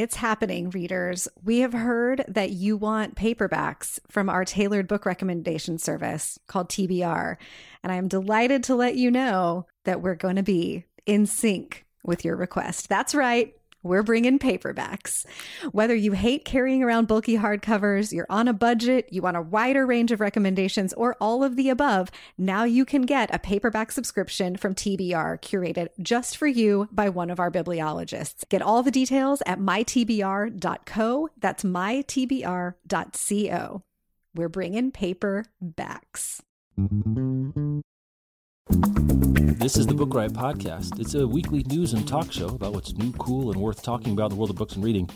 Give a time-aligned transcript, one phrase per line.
[0.00, 1.28] It's happening, readers.
[1.44, 7.36] We have heard that you want paperbacks from our tailored book recommendation service called TBR.
[7.82, 11.84] And I am delighted to let you know that we're going to be in sync
[12.02, 12.88] with your request.
[12.88, 15.24] That's right we're bringing paperbacks.
[15.72, 19.86] Whether you hate carrying around bulky hardcovers, you're on a budget, you want a wider
[19.86, 24.56] range of recommendations, or all of the above, now you can get a paperback subscription
[24.56, 28.48] from TBR curated just for you by one of our bibliologists.
[28.48, 31.28] Get all the details at mytbr.co.
[31.38, 32.72] That's mytbr.co.
[34.34, 36.40] We're bringing paperbacks.
[39.58, 41.00] This is the Book Riot Podcast.
[41.00, 44.26] It's a weekly news and talk show about what's new, cool, and worth talking about
[44.26, 45.10] in the world of books and reading.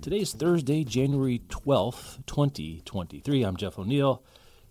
[0.00, 3.42] Today is Thursday, January 12th, 2023.
[3.42, 4.22] I'm Jeff O'Neill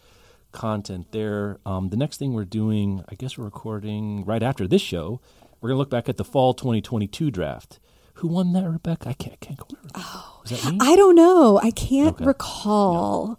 [0.51, 1.59] content there.
[1.65, 5.21] Um, the next thing we're doing, I guess we're recording right after this show.
[5.61, 7.79] We're gonna look back at the fall 2022 draft.
[8.19, 9.07] Who won that, Rebecca?
[9.07, 9.89] I can't, I can't remember.
[9.95, 10.77] Oh, Was that me?
[10.81, 11.59] I don't know.
[11.63, 12.25] I can't okay.
[12.25, 13.27] recall.
[13.27, 13.37] No.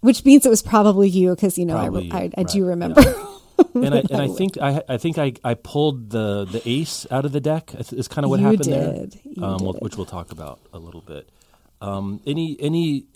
[0.00, 2.48] Which means it was probably you because you know probably I, I, I right.
[2.48, 3.02] do remember.
[3.02, 3.26] Yeah.
[3.74, 7.26] and I and I think I I think I, I pulled the the ace out
[7.26, 7.74] of the deck.
[7.74, 9.12] Is kind of what you happened did.
[9.12, 9.22] there.
[9.24, 11.28] You um, which we'll talk about a little bit.
[11.82, 13.06] Um, any any.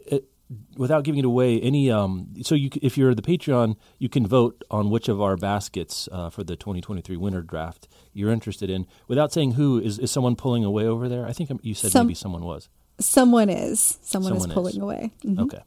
[0.77, 4.65] Without giving it away, any um, so you if you're the Patreon, you can vote
[4.71, 8.87] on which of our baskets uh, for the 2023 winter draft you're interested in.
[9.07, 11.25] Without saying who is is someone pulling away over there?
[11.25, 12.69] I think you said Some, maybe someone was.
[12.99, 13.99] Someone is.
[14.03, 14.83] Someone, someone is pulling is.
[14.83, 15.13] away.
[15.25, 15.41] Mm-hmm.
[15.41, 15.63] Okay.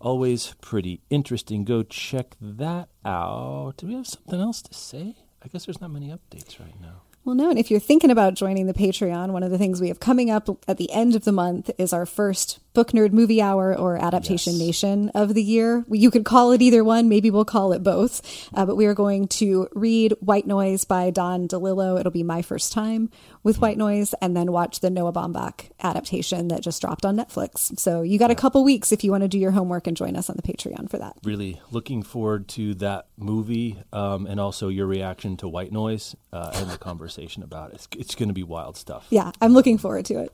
[0.00, 1.64] Always pretty interesting.
[1.64, 3.74] Go check that out.
[3.76, 5.14] Do we have something else to say?
[5.42, 7.02] I guess there's not many updates right now.
[7.24, 9.88] Well, no, and if you're thinking about joining the Patreon, one of the things we
[9.88, 13.42] have coming up at the end of the month is our first Book Nerd Movie
[13.42, 14.60] Hour or Adaptation yes.
[14.60, 15.84] Nation of the year.
[15.90, 17.08] You could call it either one.
[17.08, 18.48] Maybe we'll call it both.
[18.54, 21.98] Uh, but we are going to read White Noise by Don DeLillo.
[21.98, 23.10] It'll be my first time
[23.42, 27.78] with White Noise, and then watch the Noah Baumbach adaptation that just dropped on Netflix.
[27.78, 30.14] So you got a couple weeks if you want to do your homework and join
[30.14, 31.16] us on the Patreon for that.
[31.24, 36.52] Really looking forward to that movie um, and also your reaction to White Noise uh,
[36.54, 37.76] and the conversation about it.
[37.76, 39.06] It's, it's going to be wild stuff.
[39.10, 40.32] Yeah, I'm looking forward to it.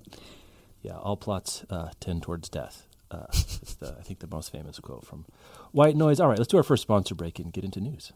[0.86, 2.86] Yeah, all plots uh, tend towards death.
[3.10, 3.26] Uh,
[3.80, 5.26] the, I think the most famous quote from
[5.72, 6.20] White Noise.
[6.20, 8.12] All right, let's do our first sponsor break and get into news.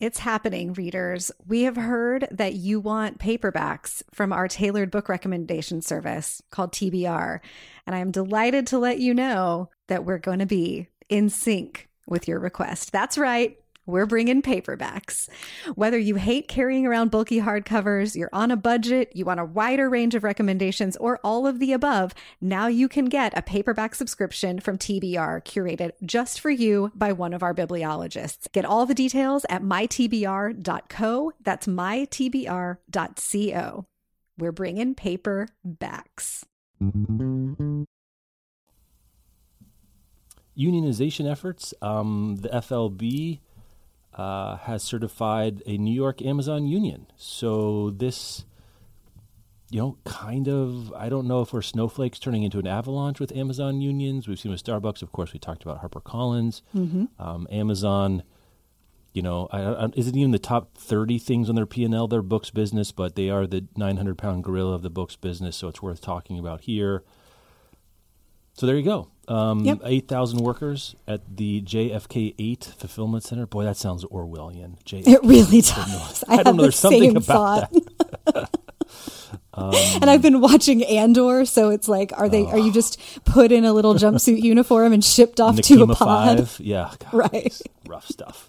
[0.00, 1.30] It's happening, readers.
[1.46, 7.38] We have heard that you want paperbacks from our tailored book recommendation service called TBR.
[7.86, 11.88] And I am delighted to let you know that we're going to be in sync
[12.08, 12.90] with your request.
[12.90, 13.56] That's right.
[13.88, 15.28] We're bringing paperbacks.
[15.74, 19.88] Whether you hate carrying around bulky hardcovers, you're on a budget, you want a wider
[19.88, 24.60] range of recommendations, or all of the above, now you can get a paperback subscription
[24.60, 28.52] from TBR curated just for you by one of our bibliologists.
[28.52, 31.32] Get all the details at mytbr.co.
[31.40, 32.86] That's mytbr.co.
[34.36, 36.44] We're bringing paperbacks.
[40.58, 41.72] Unionization efforts.
[41.80, 43.40] Um, the FLB
[44.18, 47.06] uh, has certified a New York Amazon union.
[47.16, 48.44] So this,
[49.70, 53.30] you know, kind of, I don't know if we're snowflakes turning into an avalanche with
[53.36, 54.26] Amazon unions.
[54.26, 56.62] We've seen with Starbucks, of course, we talked about HarperCollins.
[56.74, 57.04] Mm-hmm.
[57.22, 58.24] Um, Amazon,
[59.12, 62.50] you know, I, I, isn't even the top 30 things on their P&L, their books
[62.50, 66.40] business, but they are the 900-pound gorilla of the books business, so it's worth talking
[66.40, 67.04] about here.
[68.54, 69.10] So there you go.
[69.28, 69.80] Um, Yep.
[69.84, 73.46] 8,000 workers at the JFK 8 Fulfillment Center.
[73.46, 74.82] Boy, that sounds Orwellian.
[74.84, 76.24] JFK It really does.
[76.26, 76.62] I, don't know.
[76.62, 77.72] the There's something same about thought.
[78.34, 78.50] that.
[79.54, 82.46] Um, and I've been watching Andor, so it's like, are they?
[82.46, 86.38] Are you just put in a little jumpsuit uniform and shipped off to a pod?
[86.48, 86.60] 5.
[86.60, 87.60] Yeah, God, Right.
[87.88, 88.48] rough stuff.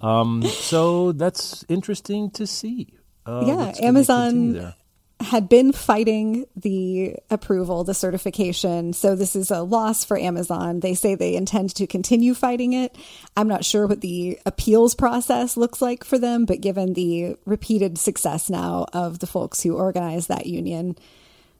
[0.00, 2.94] Um, so that's interesting to see.
[3.26, 4.74] Uh, Yeah, Amazon.
[5.20, 8.92] Had been fighting the approval, the certification.
[8.92, 10.80] So this is a loss for Amazon.
[10.80, 12.94] They say they intend to continue fighting it.
[13.36, 17.98] I'm not sure what the appeals process looks like for them, but given the repeated
[17.98, 20.96] success now of the folks who organize that union,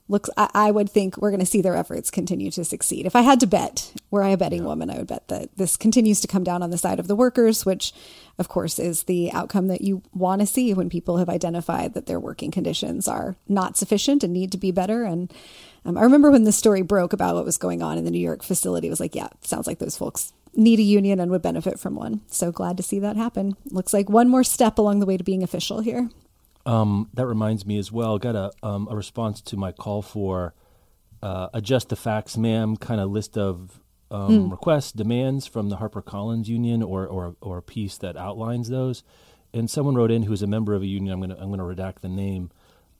[0.08, 3.06] looks I, I would think we're going to see their efforts continue to succeed.
[3.06, 5.76] If I had to bet, were I a betting woman, I would bet that this
[5.76, 7.92] continues to come down on the side of the workers, which
[8.38, 12.06] of course is the outcome that you want to see when people have identified that
[12.06, 15.04] their working conditions are not sufficient and need to be better.
[15.04, 15.32] And
[15.84, 18.20] um, I remember when the story broke about what was going on in the New
[18.20, 21.42] York facility, it was like, yeah, sounds like those folks need a union and would
[21.42, 22.20] benefit from one.
[22.28, 23.56] So glad to see that happen.
[23.66, 26.08] Looks like one more step along the way to being official here.
[26.66, 28.18] Um, that reminds me as well.
[28.18, 30.54] Got a um, a response to my call for
[31.22, 35.76] uh, a just the facts, ma'am, kind of list of um, requests, demands from the
[35.76, 39.02] HarperCollins union, or or or a piece that outlines those.
[39.52, 41.12] And someone wrote in who is a member of a union.
[41.12, 42.50] I'm gonna I'm gonna redact the name.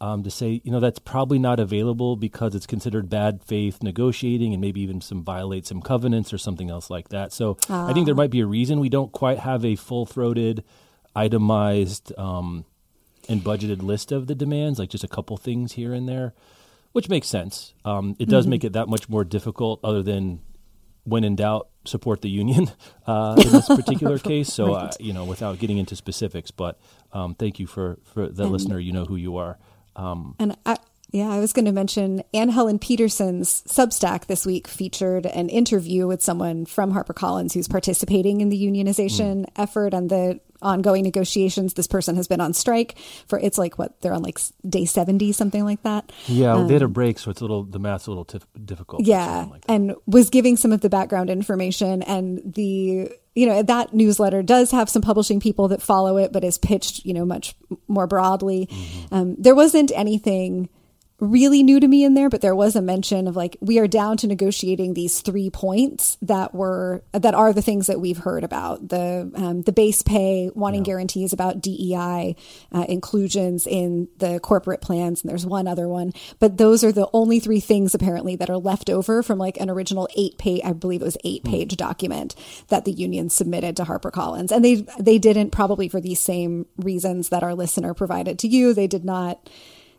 [0.00, 4.52] Um, to say, you know, that's probably not available because it's considered bad faith negotiating
[4.52, 7.32] and maybe even some violate some covenants or something else like that.
[7.32, 10.62] So I think there might be a reason we don't quite have a full throated,
[11.16, 12.64] itemized, um,
[13.28, 16.32] and budgeted list of the demands, like just a couple things here and there,
[16.92, 17.74] which makes sense.
[17.84, 20.40] Um, it does make it that much more difficult, other than
[21.04, 22.70] when in doubt, support the union
[23.06, 24.52] uh, in this particular case.
[24.52, 26.78] So, uh, you know, without getting into specifics, but
[27.12, 28.78] um, thank you for, for the listener.
[28.78, 29.58] You know who you are.
[29.96, 30.76] Um, And I,
[31.10, 36.06] yeah, I was going to mention Anne Helen Petersen's Substack this week featured an interview
[36.06, 41.74] with someone from HarperCollins who's participating in the unionization effort and the ongoing negotiations.
[41.74, 44.38] This person has been on strike for it's like what they're on like
[44.68, 46.12] day 70, something like that.
[46.26, 49.04] yeah, they had a break, so it's a little the math's a little tif- difficult.
[49.04, 53.94] Yeah, like and was giving some of the background information and the you know that
[53.94, 57.54] newsletter does have some publishing people that follow it, but is pitched you know much
[57.86, 58.68] more broadly.
[58.70, 59.14] Mm-hmm.
[59.14, 60.68] Um, there wasn't anything
[61.20, 63.88] really new to me in there, but there was a mention of like we are
[63.88, 68.44] down to negotiating these three points that were that are the things that we've heard
[68.44, 68.88] about.
[68.88, 72.36] The um, the base pay, wanting guarantees about DEI
[72.72, 77.08] uh, inclusions in the corporate plans, and there's one other one, but those are the
[77.12, 80.72] only three things apparently that are left over from like an original eight page, I
[80.72, 82.36] believe it was eight page document
[82.68, 87.30] that the union submitted to HarperCollins, and they they didn't probably for these same reasons
[87.30, 89.48] that our listener provided to you, they did not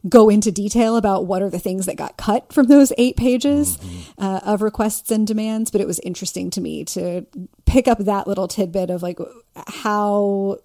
[0.08, 3.78] go into detail about what are the things that got cut from those eight pages
[4.18, 5.72] uh, of requests and demands.
[5.72, 7.26] But it was interesting to me to
[7.66, 9.20] pick up that little tidbit of like
[9.68, 10.60] how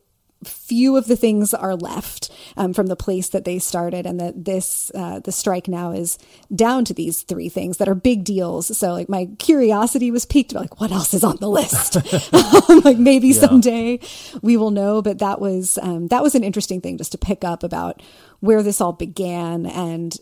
[0.44, 4.44] few of the things are left um, from the place that they started and that
[4.44, 6.18] this uh, the strike now is
[6.54, 8.76] down to these three things that are big deals.
[8.76, 11.96] So like my curiosity was piqued like what else is on the list?
[12.84, 14.00] Like maybe someday
[14.42, 17.44] we will know but that was um, that was an interesting thing just to pick
[17.44, 18.02] up about
[18.40, 20.18] where this all began and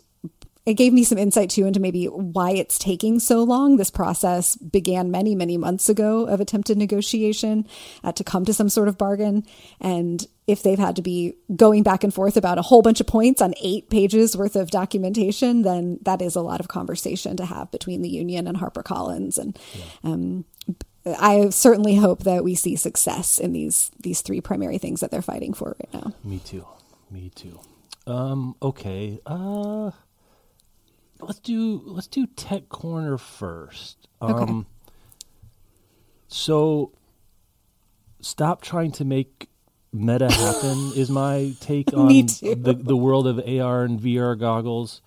[0.65, 3.75] it gave me some insight too into maybe why it's taking so long.
[3.75, 7.67] This process began many, many months ago of attempted negotiation
[8.03, 9.45] uh, to come to some sort of bargain.
[9.81, 13.07] And if they've had to be going back and forth about a whole bunch of
[13.07, 17.45] points on eight pages worth of documentation, then that is a lot of conversation to
[17.45, 19.37] have between the union and HarperCollins.
[19.37, 19.59] And
[20.03, 20.45] um,
[21.05, 25.21] I certainly hope that we see success in these these three primary things that they're
[25.21, 26.13] fighting for right now.
[26.23, 26.65] Me too.
[27.11, 27.59] Me too.
[28.07, 29.19] Um, okay.
[29.25, 29.91] Uh,
[31.27, 34.07] let's do let's do Tech Corner first.
[34.21, 34.65] Um,
[36.27, 36.91] So,
[38.21, 39.49] stop trying to make
[39.91, 45.01] meta happen is my take on the the world of AR and VR goggles.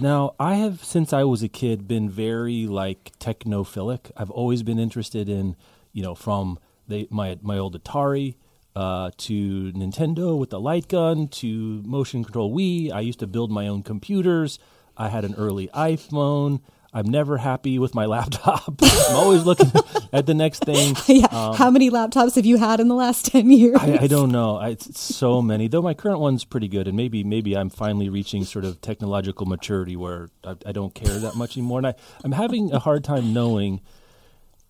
[0.00, 4.10] Now, I have since I was a kid been very like technophilic.
[4.16, 5.56] I've always been interested in,
[5.92, 8.34] you know, from they, my my old Atari
[8.76, 12.92] uh, to Nintendo with the light gun to motion control Wii.
[12.92, 14.58] I used to build my own computers.
[14.98, 16.60] I had an early iPhone.
[16.92, 18.74] I'm never happy with my laptop.
[18.82, 19.70] I'm always looking
[20.12, 20.96] at the next thing.
[21.06, 21.54] yeah.
[21.54, 23.76] How many laptops have you had in the last 10 years?
[23.80, 24.56] Um, I, I don't know.
[24.56, 25.68] I, it's so many.
[25.68, 29.46] Though my current one's pretty good, and maybe maybe I'm finally reaching sort of technological
[29.46, 31.78] maturity where I, I don't care that much anymore.
[31.78, 33.80] And I, I'm having a hard time knowing.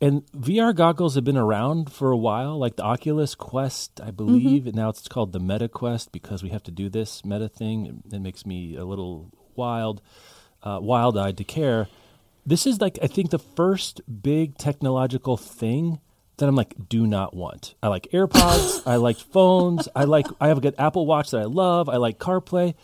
[0.01, 4.69] And VR goggles have been around for a while, like the Oculus Quest, I believe.
[4.69, 7.87] And now it's called the Meta Quest because we have to do this Meta thing.
[7.87, 10.01] It, it makes me a little wild,
[10.63, 11.89] uh, wild-eyed to care.
[12.47, 16.01] This is like I think the first big technological thing
[16.39, 17.75] that I'm like do not want.
[17.83, 21.41] I like AirPods, I like phones, I like I have a good Apple Watch that
[21.43, 22.75] I love, I like CarPlay.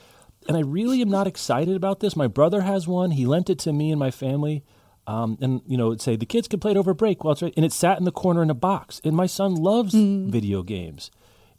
[0.49, 2.17] and I really am not excited about this.
[2.17, 3.13] My brother has one.
[3.13, 4.63] He lent it to me and my family.
[5.07, 7.43] Um, and you know, would say the kids can play it over break while it's
[7.43, 9.01] right, and it sat in the corner in a box.
[9.05, 10.29] And my son loves Mm.
[10.31, 11.11] video games,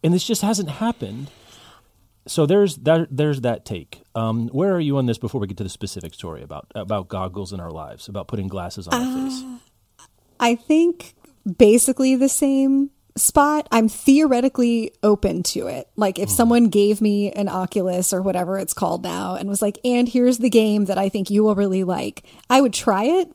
[0.04, 1.30] and this just hasn't happened.
[2.28, 3.08] So there's that.
[3.12, 4.02] There's that take.
[4.16, 7.08] Um, where are you on this before we get to the specific story about about
[7.08, 9.44] goggles in our lives, about putting glasses on our face?
[10.40, 11.14] I think
[11.58, 13.68] basically the same spot.
[13.72, 15.88] I'm theoretically open to it.
[15.96, 19.80] Like if someone gave me an Oculus or whatever it's called now and was like,
[19.86, 23.32] and here's the game that I think you will really like, I would try it.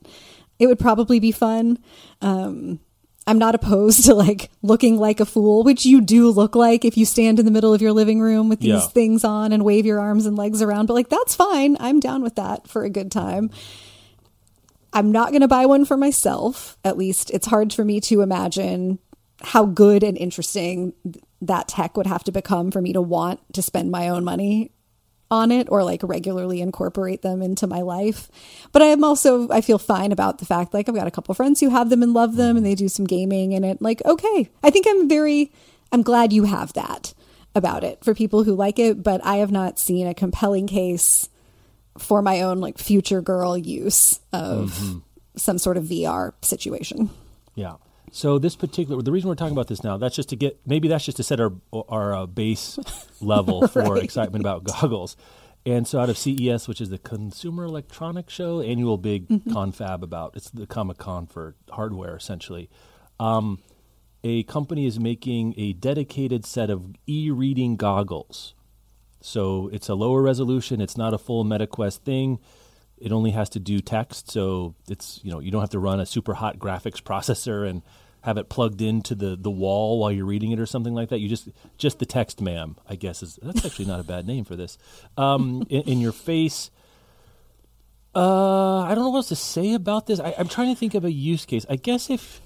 [0.59, 1.78] It would probably be fun.
[2.20, 2.80] Um,
[3.30, 6.96] I'm not opposed to like looking like a fool, which you do look like if
[6.96, 8.80] you stand in the middle of your living room with these Yeah.
[8.88, 10.87] things on and wave your arms and legs around.
[10.87, 11.76] But like, that's fine.
[11.78, 13.50] I'm down with that for a good time.
[14.92, 16.76] I'm not going to buy one for myself.
[16.84, 18.99] At least it's hard for me to imagine
[19.42, 20.92] how good and interesting
[21.40, 24.72] that tech would have to become for me to want to spend my own money
[25.30, 28.30] on it or like regularly incorporate them into my life.
[28.72, 31.34] But I am also I feel fine about the fact like I've got a couple
[31.34, 33.80] friends who have them and love them and they do some gaming in it.
[33.80, 35.52] Like okay, I think I'm very
[35.92, 37.14] I'm glad you have that
[37.54, 41.28] about it for people who like it, but I have not seen a compelling case
[41.99, 44.99] for my own like future girl use of mm-hmm.
[45.37, 47.10] some sort of VR situation.
[47.54, 47.75] Yeah.
[48.12, 50.88] So this particular, the reason we're talking about this now, that's just to get maybe
[50.88, 51.52] that's just to set our
[51.88, 52.79] our uh, base
[53.21, 54.02] level for Right.
[54.02, 55.17] excitement about goggles.
[55.67, 60.33] And so out of CES, which is the Consumer Electronics Show, annual big confab about
[60.35, 62.71] it's the Comic Con for hardware essentially.
[63.21, 63.59] Um,
[64.25, 68.55] a company is making a dedicated set of e-reading goggles.
[69.21, 70.81] So it's a lower resolution.
[70.81, 72.38] It's not a full MetaQuest thing.
[72.97, 76.00] It only has to do text, so it's you know you don't have to run
[76.00, 77.83] a super hot graphics processor and
[78.23, 81.21] have it plugged into the, the wall while you're reading it or something like that.
[81.21, 81.49] You just
[81.79, 82.77] just the text, ma'am.
[82.89, 84.79] I guess is that's actually not a bad name for this.
[85.17, 86.71] Um, in, in your face.
[88.12, 90.19] Uh, I don't know what else to say about this.
[90.19, 91.65] I, I'm trying to think of a use case.
[91.71, 92.41] I guess if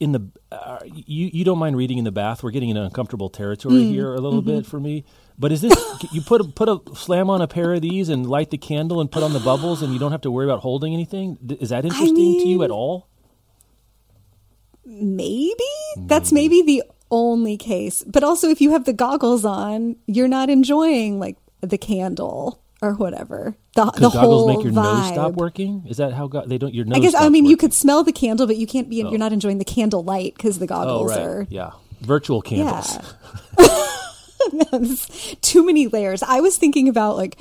[0.00, 2.42] in the uh, you you don't mind reading in the bath.
[2.42, 5.04] We're getting in uncomfortable territory here a little bit for me.
[5.38, 5.74] But is this
[6.12, 9.00] you put a, put a slam on a pair of these and light the candle
[9.00, 11.38] and put on the bubbles and you don't have to worry about holding anything?
[11.60, 13.08] Is that interesting to you at all?
[14.88, 15.54] Maybe
[15.96, 18.02] that's maybe the only case.
[18.04, 22.94] But also if you have the goggles on, you're not enjoying like the candle or
[22.94, 23.54] whatever.
[23.74, 25.84] The, the goggles whole make your nose stop working?
[25.88, 26.96] Is that how go- they don't your nose?
[26.96, 29.04] I guess I mean you could smell the candle, but you can't be.
[29.04, 29.10] Oh.
[29.10, 32.98] You're not enjoying the candle light because the Oh goggles right, are yeah, virtual candles.
[34.52, 35.36] Yes.
[35.42, 36.22] too many layers.
[36.22, 37.36] I was thinking about like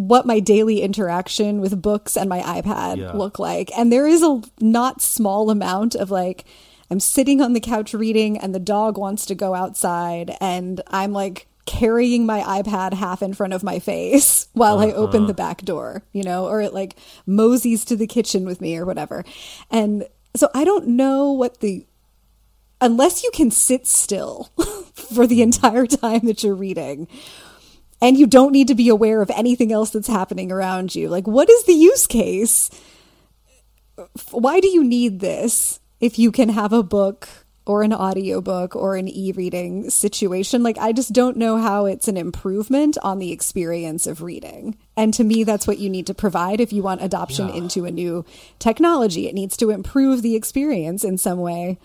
[0.00, 3.12] what my daily interaction with books and my iPad Yeah.
[3.12, 3.70] look like.
[3.76, 6.46] And there is a not small amount of like
[6.90, 11.12] I'm sitting on the couch reading and the dog wants to go outside and I'm
[11.12, 15.32] like carrying my iPad half in front of my face while I open the uh-huh.
[15.34, 19.22] back door, you know, or it like moseys to the kitchen with me or whatever.
[19.70, 21.84] And so I don't know what the
[22.80, 24.48] unless you can sit still
[24.94, 27.06] for the entire time that you're reading
[28.00, 31.08] and you don't need to be aware of anything else that's happening around you.
[31.08, 32.70] Like what is the use case?
[34.30, 37.28] Why do you need this if you can have a book
[37.66, 40.62] or an audiobook or an e-reading situation?
[40.62, 44.78] Like i just don't know how it's an improvement on the experience of reading.
[44.96, 47.56] And to me that's what you need to provide if you want adoption Yeah.
[47.56, 48.24] into a new
[48.58, 49.28] technology.
[49.28, 51.78] It needs to improve the experience in some way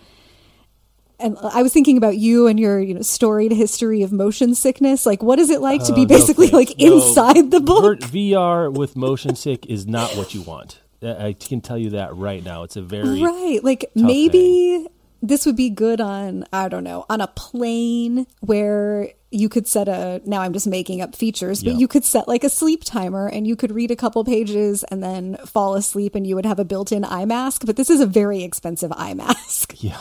[1.18, 5.06] and I was thinking about you and your you know storied history of motion sickness.
[5.06, 8.00] Like, what is it like to be Uh, basically like No, inside the book?
[8.00, 10.80] VR with motion sick is not what you want.
[11.02, 12.62] I can tell you that right now.
[12.64, 13.60] It's a very right.
[13.62, 14.86] Like maybe
[15.22, 19.88] this would be good on I don't know on a plane where you could set
[19.88, 20.20] a.
[20.24, 21.78] Now I'm just making up features, but Yeah.
[21.78, 25.02] you could set like a sleep timer and you could read a couple pages and
[25.02, 27.66] then fall asleep, and you would have a built-in eye mask.
[27.66, 29.74] But this is a very expensive eye mask.
[29.82, 29.98] Yeah.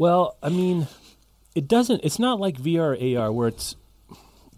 [0.00, 0.86] Well, I mean,
[1.54, 2.00] it doesn't.
[2.04, 3.76] It's not like VR AR where it's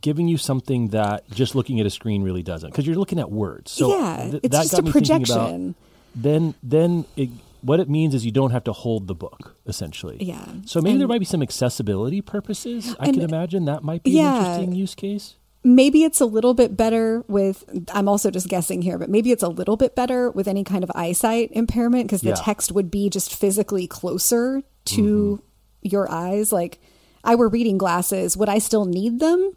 [0.00, 3.28] giving you something that just looking at a screen really doesn't, because you're looking at
[3.28, 3.72] words.
[3.72, 5.75] So Yeah, th- it's just a me thinking about- projection.
[6.14, 7.30] then, then it,
[7.61, 10.16] what it means is you don't have to hold the book essentially.
[10.20, 10.44] Yeah.
[10.64, 12.94] So maybe there might be some accessibility purposes.
[13.00, 14.30] I can imagine that might be Yeah.
[14.34, 15.34] an interesting use case.
[15.64, 19.45] Maybe it's a little bit better with i'm also just guessing here but maybe it's
[19.45, 22.35] a little bit better with any kind of eyesight impairment because the Yeah.
[22.35, 25.45] text would be just physically closer to mm-hmm.
[25.83, 26.52] your eyes.
[26.52, 26.81] Like
[27.23, 29.57] i were reading glasses would i still need them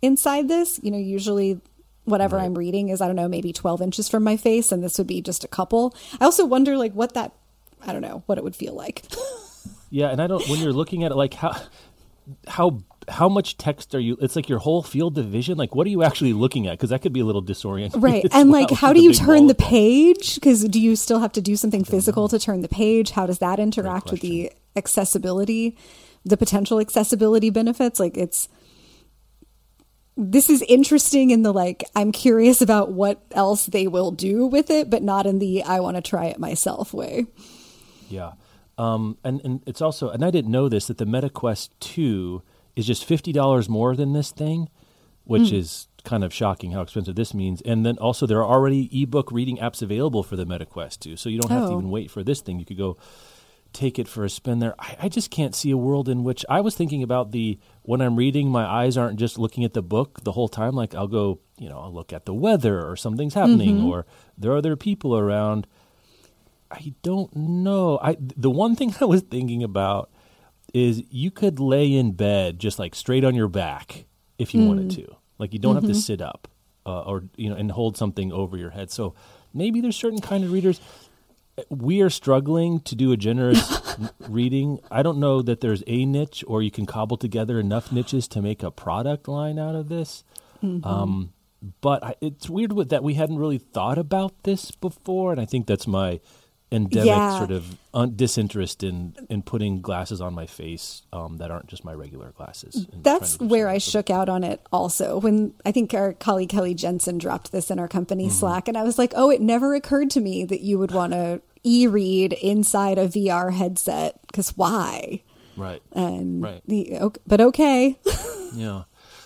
[0.00, 0.80] inside this?
[0.82, 1.60] You know usually
[2.04, 2.44] whatever Right.
[2.46, 5.06] i'm reading is i don't know maybe 12 inches from my face and this would
[5.06, 5.94] be just a couple.
[6.18, 7.32] I also wonder like what that
[7.86, 9.02] i don't know what it would feel like.
[9.92, 11.56] Yeah, and I don't when you're looking at it like how
[12.46, 14.16] how how much text are you?
[14.20, 15.58] It's like your whole field of vision.
[15.58, 16.72] Like, what are you actually looking at?
[16.72, 18.00] Because that could be a little disorienting.
[18.00, 18.26] Right.
[18.32, 20.36] And like, how do you turn the page?
[20.36, 23.10] Because do you still have to do something physical to turn the page?
[23.10, 25.76] How does that interact with the accessibility,
[26.24, 28.00] the potential accessibility benefits?
[28.00, 28.48] Like, it's
[30.16, 34.70] this is interesting in the like, I'm curious about what else they will do with
[34.70, 37.26] it, but not in the I want to try it myself way.
[38.08, 38.32] Yeah.
[38.76, 42.42] Um, and, and it's also, and I didn't know this, that the MetaQuest 2
[42.76, 44.68] is just $50 more than this thing,
[45.24, 45.56] which hmm.
[45.56, 47.60] is kind of shocking how expensive this means.
[47.62, 51.16] And then also, there are already ebook reading apps available for the MetaQuest 2.
[51.16, 51.78] So you don't have to Oh.
[51.78, 52.58] even wait for this thing.
[52.58, 52.96] You could go
[53.72, 54.74] take it for a spin there.
[54.78, 58.00] I, I just can't see a world in which I was thinking about the when
[58.00, 60.74] I'm reading, my eyes aren't just looking at the book the whole time.
[60.74, 63.86] Like I'll go, you know, I'll look at the weather or something's happening mm-hmm.
[63.86, 65.66] or there are other people around.
[66.70, 67.98] I don't know.
[68.02, 70.10] I the one thing I was thinking about
[70.74, 74.04] is you could lay in bed just like straight on your back
[74.38, 75.16] if you wanted to.
[75.38, 76.48] Like you don't have to sit up
[76.86, 78.90] uh, or you know and hold something over your head.
[78.90, 79.14] So
[79.54, 80.80] maybe there's certain kind of readers
[81.68, 83.94] we are struggling to do a generous
[84.28, 84.80] reading.
[84.90, 88.42] I don't know that there's a niche or you can cobble together enough niches to
[88.42, 90.24] make a product line out of this.
[90.84, 91.32] Um,
[91.80, 95.44] but I, it's weird with that we hadn't really thought about this before, and I
[95.44, 96.20] think that's my
[96.72, 97.38] endemic Yeah.
[97.38, 101.84] sort of un- disinterest in in putting glasses on my face um, that aren't just
[101.84, 102.86] my regular glasses.
[103.02, 105.18] That's where I shook out on it also.
[105.18, 108.34] When I think our colleague Kelly Jensen dropped this in our company Mm-hmm.
[108.34, 111.12] Slack, and I was like, oh, it never occurred to me that you would want
[111.12, 115.22] to e read inside a VR headset because why?
[115.56, 115.82] right.
[115.92, 116.62] And Right.
[116.66, 117.98] the, ok- but okay.
[118.54, 118.82] Yeah.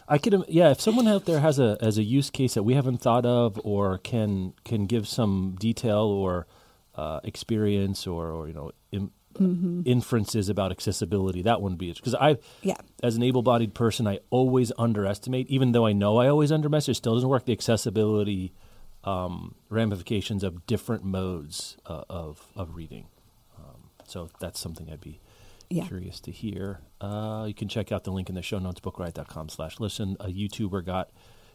[0.07, 2.75] I could yeah, if someone out there has a as a use case that we
[2.75, 6.47] haven't thought of or can can give some detail or
[6.97, 9.11] uh, experience or, or you know im-
[9.85, 11.97] inferences about accessibility, that wouldn't be it.
[11.97, 12.77] Because I, Yeah.
[13.03, 16.95] as an able-bodied person, I always underestimate, even though I know I always underestimate.
[16.97, 17.45] It still doesn't work.
[17.45, 18.53] The accessibility
[19.03, 23.09] um, ramifications of different modes uh, of of reading.
[23.59, 25.21] Um, so that's something I'd be
[25.69, 25.87] Yeah.
[25.87, 26.81] curious to hear.
[27.01, 30.17] Uh, you can check out the link in the show notes, bookriot.com slash listen.
[30.21, 31.11] A YouTuber got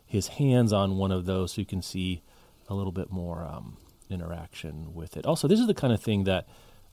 [0.06, 2.22] his hands on one of those so you can see
[2.68, 3.78] a little bit more um,
[4.10, 5.26] interaction with it.
[5.26, 6.48] Also, this is the kind of thing that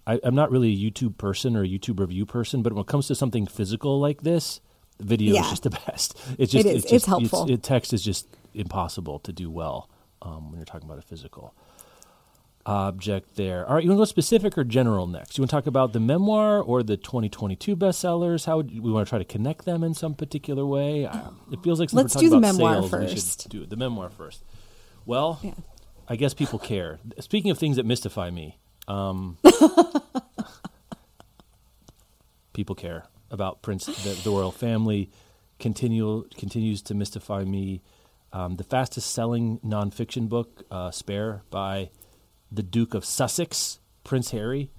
[0.07, 2.87] I, I'm not really a YouTube person or a YouTube review person, but when it
[2.87, 4.61] comes to something physical like this,
[5.01, 5.43] video Yeah.
[5.43, 6.17] is just the best.
[6.39, 6.75] It's just, It is.
[6.77, 7.51] It's, It's just, helpful.
[7.51, 9.91] it, text is just impossible to do well
[10.23, 11.55] um, when you're talking about a physical
[12.65, 13.67] object there.
[13.69, 15.39] All right, you want to go specific or general next?
[15.39, 18.47] You want to talk about the memoir or the 2022 bestsellers?
[18.47, 21.05] How would we want to try to connect them in some particular way?
[21.53, 23.49] It feels like Let's do the memoir sales, first.
[23.49, 24.43] do the memoir first.
[25.05, 25.53] Well, Yeah.
[26.09, 26.99] I guess people care.
[27.21, 29.38] Speaking of things that mystify me, um,
[32.53, 35.11] people care about Prince, the, the royal family.
[35.59, 37.83] Continue continues to mystify me.
[38.33, 41.90] Um, the fastest selling nonfiction book, uh, Spare, by
[42.53, 44.71] the Duke of Sussex, Prince Harry.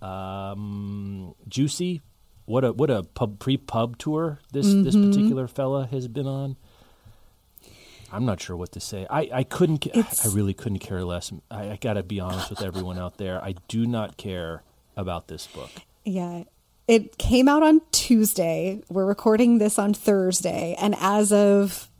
[0.00, 2.00] Um, Juicy,
[2.46, 5.10] what a what a pub pre pub tour this this Mm-hmm.
[5.10, 6.56] particular fella has been on.
[8.12, 9.06] I'm not sure what to say.
[9.10, 9.86] I, I couldn't.
[9.86, 11.32] It's- I really couldn't care less.
[11.50, 13.42] I, I got to be honest with everyone out there.
[13.42, 14.62] I do not care
[14.96, 15.70] about this book.
[16.04, 16.44] Yeah.
[16.88, 18.80] It came out on Tuesday.
[18.88, 21.90] We're recording this on Thursday, and as of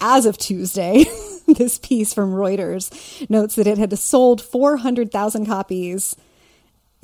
[0.00, 1.04] as of Tuesday,
[1.48, 6.14] this piece from Reuters notes that it had sold 400,000 copies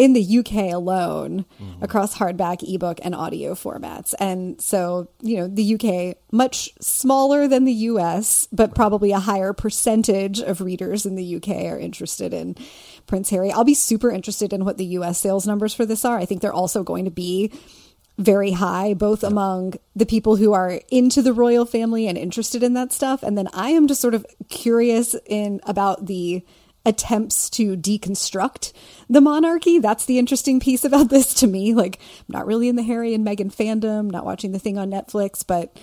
[0.01, 1.85] in the UK alone mm-hmm.
[1.85, 4.15] across hardback, ebook, and audio formats.
[4.19, 9.53] And so, you know, the UK, much smaller than the US, but probably a higher
[9.53, 12.57] percentage of readers in the UK are interested in
[13.07, 13.53] Prince Harry.
[13.53, 16.17] I'll be super interested in what the US sales numbers for this are.
[16.17, 17.53] I think they're also going to be
[18.17, 22.73] very high, both among the people who are into the royal family and interested in
[22.73, 23.23] that stuff.
[23.23, 26.43] And then I am just sort of curious in about the
[26.87, 28.73] attempts to deconstruct
[29.09, 29.79] the monarchy.
[29.79, 31.75] That's the interesting piece about this to me.
[31.75, 34.91] Like, I'm not really in the Harry and Meghan fandom, not watching the thing on
[34.91, 35.79] Netflix, but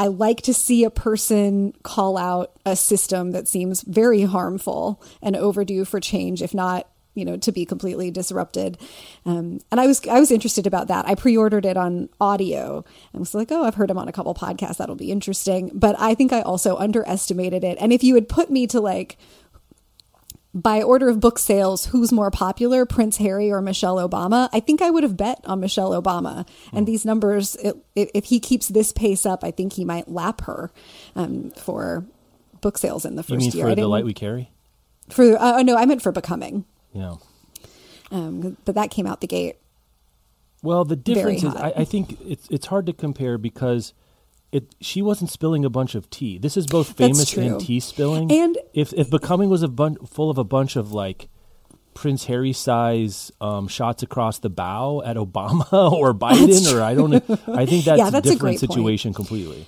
[0.00, 5.36] I like to see a person call out a system that seems very harmful and
[5.36, 8.78] overdue for change, if not, you know, to be completely disrupted.
[9.26, 11.08] Um, and I was I was interested about that.
[11.08, 14.34] I pre-ordered it on audio and was like, oh, I've heard him on a couple
[14.34, 14.76] podcasts.
[14.76, 15.72] That'll be interesting.
[15.74, 17.76] But I think I also underestimated it.
[17.80, 19.18] And if you had put me to like
[20.62, 24.48] by order of book sales, who's more popular, Prince Harry or Michelle Obama?
[24.52, 26.46] I think I would have bet on Michelle Obama.
[26.72, 30.08] And these numbers, it, if if he keeps this pace up, I think he might
[30.08, 30.70] lap her
[31.16, 32.04] um, for
[32.60, 33.66] book sales in the first You mean year.
[33.68, 34.50] for the light we carry?
[35.10, 37.14] for uh, oh no, I meant for Becoming, Yeah.
[38.10, 39.56] um, but that came out the gate
[40.62, 41.54] Well, the difference is.
[41.54, 43.94] I, I think it's it's hard to compare because
[44.52, 46.38] it she wasn't spilling a bunch of tea.
[46.38, 48.30] This is both famous and tea spilling.
[48.32, 51.28] And- if if becoming was a bun- full of a bunch of like
[51.94, 57.10] Prince Harry size um, shots across the bow at Obama or Biden or I don't
[57.10, 58.60] know, I think that's, Yeah, a that's a different point.
[58.60, 59.66] situation completely.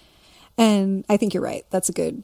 [0.57, 1.64] And I think you're right.
[1.71, 2.23] That's a good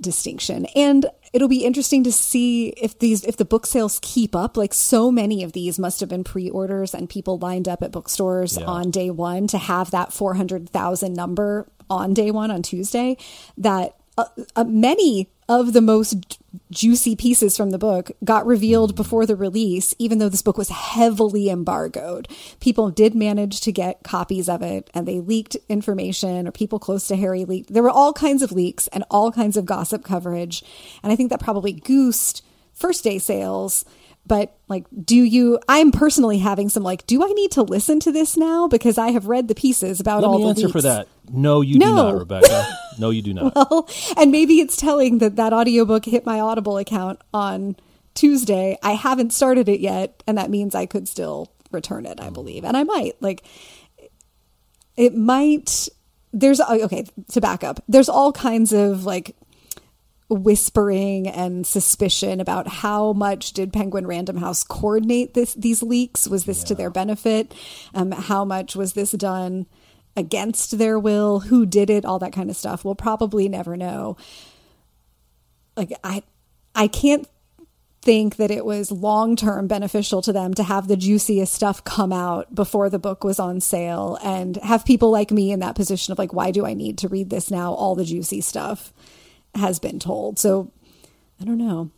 [0.00, 0.66] distinction.
[0.76, 4.56] And it'll be interesting to see if these if the book sales keep up.
[4.56, 8.58] Like so many of these must have been pre-orders and people lined up at bookstores
[8.58, 8.66] Yeah.
[8.66, 13.16] on day 1 to have that 400,000 number on day 1 on Tuesday
[13.56, 14.24] that uh,
[14.54, 19.94] uh, many of the most juicy pieces from the book got revealed before the release,
[19.98, 22.28] even though this book was heavily embargoed.
[22.58, 27.06] People did manage to get copies of it and they leaked information, or people close
[27.08, 27.72] to Harry leaked.
[27.72, 30.64] There were all kinds of leaks and all kinds of gossip coverage.
[31.02, 33.84] And I think that probably goosed first day sales.
[34.26, 35.58] But like, do you?
[35.68, 39.08] I'm personally having some like, do I need to listen to this now because I
[39.08, 40.72] have read the pieces about Let all me the answer leaks.
[40.72, 41.08] for that.
[41.30, 42.66] No, you do not, Rebecca.
[42.98, 43.54] No, you do not.
[43.54, 43.86] Well,
[44.16, 47.76] and maybe it's telling that that audiobook hit my Audible account on
[48.14, 48.78] Tuesday.
[48.82, 52.32] I haven't started it yet, and that means I could still return it, I mm.
[52.32, 52.64] believe.
[52.64, 53.20] And I might.
[53.20, 53.44] Like
[54.96, 55.90] it might
[56.32, 57.82] there's okay, to back up.
[57.88, 59.36] There's all kinds of like
[60.28, 66.26] whispering and suspicion about how much did Penguin Random House coordinate this these leaks?
[66.26, 67.54] Was this to their benefit?
[67.94, 69.66] Um, how much was this done
[70.16, 71.40] against their will?
[71.40, 72.04] Who did it?
[72.04, 72.84] All that kind of stuff.
[72.84, 74.16] We'll probably never know.
[75.76, 76.22] Like I,
[76.74, 77.28] I can't
[78.06, 82.12] think that it was long term beneficial to them to have the juiciest stuff come
[82.12, 86.12] out before the book was on sale and have people like me in that position
[86.12, 87.72] of like, why do I need to read this now?
[87.74, 88.92] All the juicy stuff
[89.56, 90.38] has been told.
[90.38, 90.70] So
[91.40, 91.90] I don't know.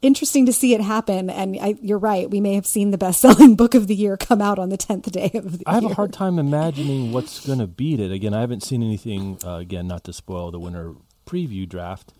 [0.00, 1.30] Interesting to see it happen.
[1.30, 2.28] And I, you're right.
[2.28, 4.76] We may have seen the best selling book of the year come out on the
[4.78, 5.92] 10th day of the I have year.
[5.92, 8.10] a hard time imagining what's going to beat it.
[8.10, 12.12] Again, I haven't seen anything, uh, again, not to spoil the winter preview draft,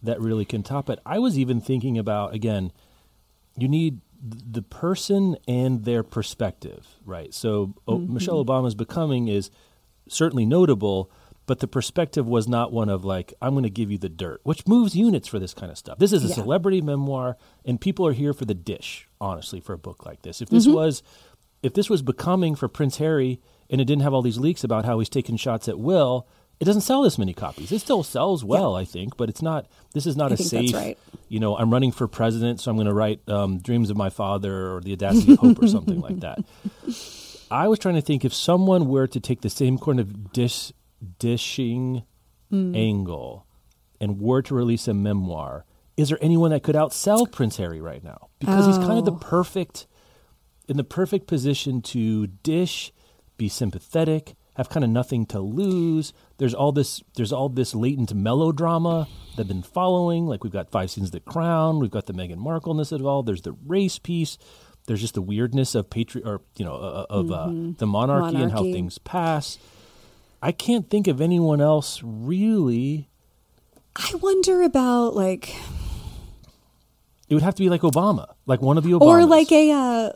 [0.00, 1.00] that really can top it.
[1.04, 2.70] I was even thinking about, again,
[3.58, 7.34] you need the person and their perspective, right?
[7.34, 9.50] So o- Michelle Obama's Becoming is
[10.08, 11.10] certainly notable,
[11.46, 14.40] but the perspective was not one of like, I'm going to give you the dirt,
[14.44, 15.98] which moves units for this kind of stuff.
[15.98, 16.34] This is a Yeah.
[16.34, 20.40] celebrity memoir, and people are here for the dish, honestly, for a book like this.
[20.40, 21.02] If this was
[21.62, 24.84] if this was becoming for Prince Harry and it didn't have all these leaks about
[24.84, 26.26] how he's taking shots at will,
[26.60, 27.72] it doesn't sell this many copies.
[27.72, 29.66] It still sells well, I think, but it's not.
[29.94, 30.74] This is not I a safe.
[30.74, 30.98] right.
[31.28, 34.10] You know, I'm running for president, so I'm going to write um, "Dreams of My
[34.10, 36.38] Father" or "The Audacity of Hope" or something like that.
[37.50, 40.72] I was trying to think if someone were to take the same kind of dish
[41.04, 42.02] dishing
[42.50, 42.74] Hmm.
[42.74, 43.46] angle
[44.00, 45.64] and were to release a memoir,
[45.96, 48.28] is there anyone that could outsell Prince Harry right now?
[48.38, 49.16] Because he's kind of the Oh.
[49.16, 49.86] perfect
[50.68, 52.92] in the perfect position to dish,
[53.36, 56.12] be sympathetic, have kind of nothing to lose.
[56.38, 60.26] There's all this there's all this latent melodrama that have been following.
[60.26, 63.04] Like we've got five seasons of the crown, we've got the Meghan Markleness of it
[63.04, 64.38] all, there's the race piece,
[64.86, 68.52] there's just the weirdness of patri or you know, uh, of uh, the monarchy, and
[68.52, 69.58] how things pass.
[70.44, 73.08] I can't think of anyone else really.
[73.96, 75.56] I wonder about like,
[77.30, 79.00] It would have to be like Obama, like one of the Obamas.
[79.06, 80.10] or like a, uh,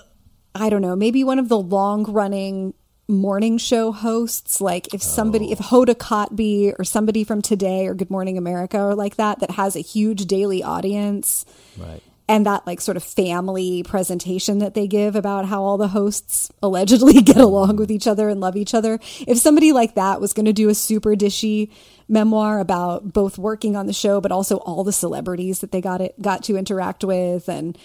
[0.54, 2.74] I don't know, maybe one of the long running
[3.08, 4.60] morning show hosts.
[4.60, 8.94] Like if somebody, if Hoda Kotb or somebody from Today or Good Morning America or
[8.94, 11.46] like that, that has a huge daily audience.
[11.78, 12.02] right.
[12.28, 16.50] And that like sort of family presentation that they give about how all the hosts
[16.62, 19.00] allegedly get along with each other and love each other.
[19.26, 21.70] If somebody like that was going to do a super dishy
[22.06, 26.00] memoir about both working on the show but also all the celebrities that they got
[26.00, 27.76] it got to interact with and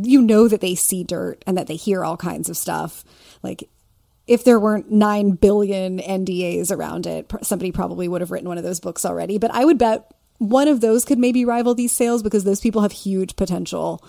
[0.00, 3.04] you know that they see dirt and that they hear all kinds of stuff
[3.42, 3.68] like
[4.26, 8.64] if there weren't 9 billion NDAs around it, somebody probably would have written one of
[8.64, 9.36] those books already.
[9.36, 12.82] But I would bet one of those could maybe rival these sales because those people
[12.82, 14.04] have huge potential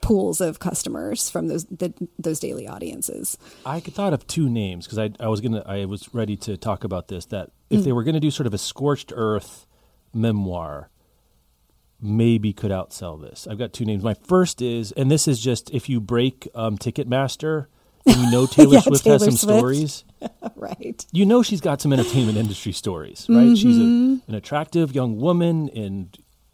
[0.00, 3.38] pools of customers from those the, those daily audiences.
[3.64, 6.56] I could thought of two names because I, I was gonna I was ready to
[6.56, 7.26] talk about this.
[7.26, 9.66] That if they were going to do sort of a scorched earth
[10.12, 10.90] memoir,
[12.00, 13.46] maybe could outsell this.
[13.48, 14.02] I've got two names.
[14.02, 17.66] My first is, and this is just if you break um, Ticketmaster,
[18.06, 19.58] you know Taylor Yeah, Swift Taylor has some Swift.
[19.58, 20.04] stories.
[20.56, 21.04] right.
[21.12, 23.56] You know she's got some entertainment industry stories, right?
[23.56, 26.10] She's a, an attractive young woman in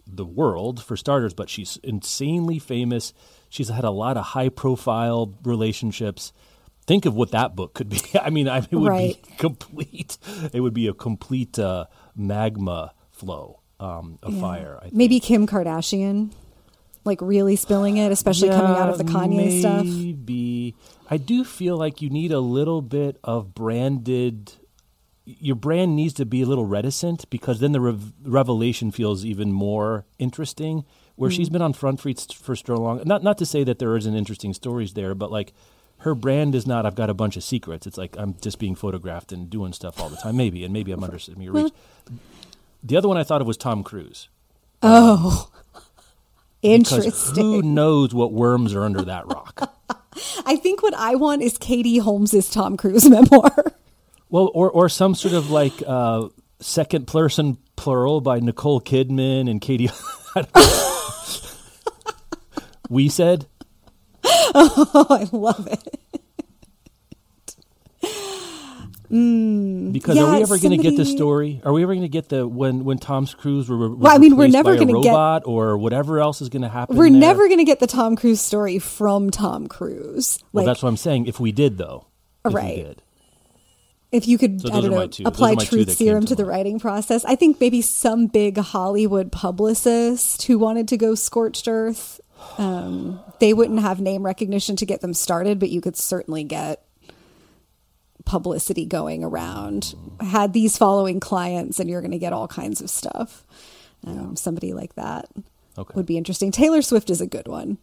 [0.06, 3.12] the world for starters, but she's insanely famous.
[3.48, 6.32] She's had a lot of high profile relationships.
[6.86, 8.00] Think of what that book could be.
[8.20, 9.22] I mean, I, it would Right.
[9.24, 10.18] be complete.
[10.52, 11.86] It would be a complete uh,
[12.16, 14.78] magma flow um, of fire.
[14.78, 14.94] I think.
[14.94, 16.32] Maybe Kim Kardashian
[17.04, 19.84] like really spilling it, especially coming out of the Kanye stuff.
[19.86, 20.12] Maybe.
[21.11, 24.53] I do feel like you need a little bit of branded.
[25.25, 29.53] Your brand needs to be a little reticent because then the rev- revelation feels even
[29.53, 30.85] more interesting.
[31.16, 31.55] Where she's hmm.
[31.55, 34.55] been on front feet for so long, not not to say that there isn't interesting
[34.55, 35.53] stories there, but like
[35.99, 36.87] her brand is not.
[36.87, 37.87] I've got a bunch of secrets.
[37.87, 40.37] It's like I'm just being photographed and doing stuff all the time.
[40.37, 41.73] Maybe, and maybe I'm underestimating your reach.
[42.83, 44.31] The other one I thought of was Tom Cruise.
[44.83, 45.51] Oh,
[46.62, 47.44] Because interesting.
[47.44, 49.75] who knows what worms are under that rock?
[50.46, 53.54] I think what I want is Katie Holmes's Tom Cruise memoir.
[54.28, 56.28] Well, or or some sort of like uh,
[56.61, 59.90] second person plural by Nicole Kidman and Katie.
[60.35, 60.96] I don't know.
[62.88, 63.46] we said
[64.54, 66.00] oh, I love it.
[69.11, 71.61] Because are we ever going to get the story?
[71.64, 74.18] Are we ever going to get the when when Tom Cruise were, was Well, I
[74.18, 76.96] mean, we're never gonna get- robot or whatever else is going to happen?
[76.96, 77.18] We're there?
[77.18, 80.38] never going to get the Tom Cruise story from Tom Cruise.
[80.53, 81.27] Well, Like, that's what I'm saying.
[81.27, 82.07] If we did, though,
[82.44, 82.77] if Right.
[82.77, 83.03] We did.
[84.12, 85.29] if you could, So I don't know.
[85.29, 90.42] Apply truth serum to to the writing process, I think maybe some big Hollywood publicist
[90.44, 92.20] who wanted to go scorched earth,
[92.59, 96.83] um, they wouldn't have name recognition to get them started, but you could certainly get
[98.31, 99.95] publicity going around.
[100.21, 103.45] Had these following clients, and you're going to get all kinds of stuff.
[104.07, 105.27] Um, somebody like that
[105.77, 105.93] Okay.
[105.97, 106.53] would be interesting.
[106.53, 107.79] Taylor Swift is a good one.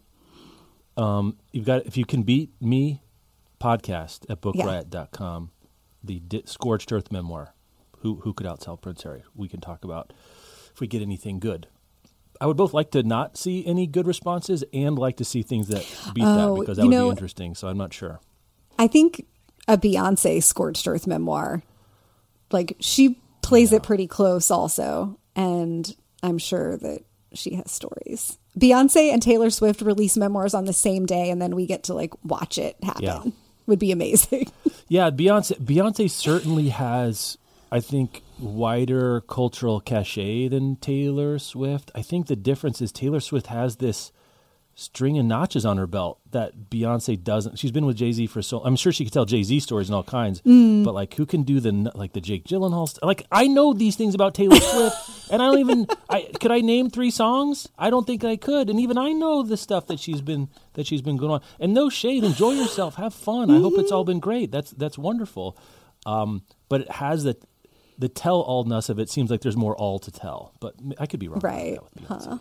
[1.52, 3.02] You've got if you can beat me
[3.60, 5.52] podcast at bookriot.com,
[6.04, 7.54] the Di- Scorched Earth memoir.
[8.00, 9.24] Who who could outsell Prince Harry?
[9.36, 10.14] We can talk about
[10.74, 11.68] if we get anything good.
[12.40, 15.68] I would both like to not see any good responses and like to see things
[15.70, 15.84] that
[16.14, 17.54] beat Oh, that because that would know- be interesting.
[17.56, 18.22] So I'm not sure.
[18.80, 19.26] I think
[19.68, 21.62] a Beyonce scorched earth memoir.
[22.52, 27.04] Like she plays it pretty close also, and I'm sure that
[27.34, 28.38] she has stories.
[28.58, 31.94] Beyonce and Taylor Swift release memoirs on the same day and then we get to
[31.94, 33.04] like watch it happen.
[33.04, 33.24] Yeah.
[33.68, 34.52] Would be amazing.
[34.90, 35.60] Yeah, Beyonce.
[35.60, 37.38] Beyonce certainly has,
[37.70, 41.92] I think, wider cultural cachet than Taylor Swift.
[41.94, 44.14] I think the difference is Taylor Swift has this
[44.80, 47.58] string of notches on her belt that Beyonce doesn't.
[47.58, 48.60] She's been with Jay Z for so.
[48.60, 51.42] I'm sure she could tell Jay Z stories and all kinds, but like, who can
[51.42, 52.88] do the like the Jake Gyllenhaal?
[52.88, 55.88] St- like, I know these things about Taylor Swift, and I don't even.
[56.10, 57.68] I could I name three songs?
[57.78, 60.86] I don't think I could, and even I know the stuff that she's been that
[60.86, 61.42] she's been going on.
[61.60, 63.50] And no shade, enjoy yourself, have fun.
[63.50, 64.52] I hope it's all been great.
[64.52, 65.58] That's that's wonderful.
[66.06, 67.36] Um, but it has the
[67.98, 69.10] the tell allness of it.
[69.10, 71.40] Seems like there's more all to tell, but I could be wrong.
[71.40, 71.74] right.
[71.74, 72.28] that with Beyonce.
[72.28, 72.38] Huh.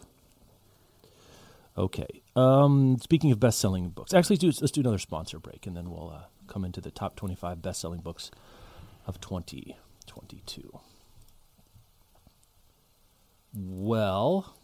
[1.78, 2.22] Okay.
[2.36, 5.90] Um, speaking of best-selling books, actually, let's do, let's do another sponsor break, and then
[5.90, 8.30] we'll uh, come into the top 25 best-selling books
[9.06, 10.78] of 2022.
[13.54, 14.54] Well,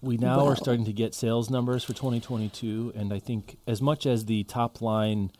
[0.00, 4.04] we now are starting to get sales numbers for 2022, and I think as much
[4.04, 5.30] as the top line,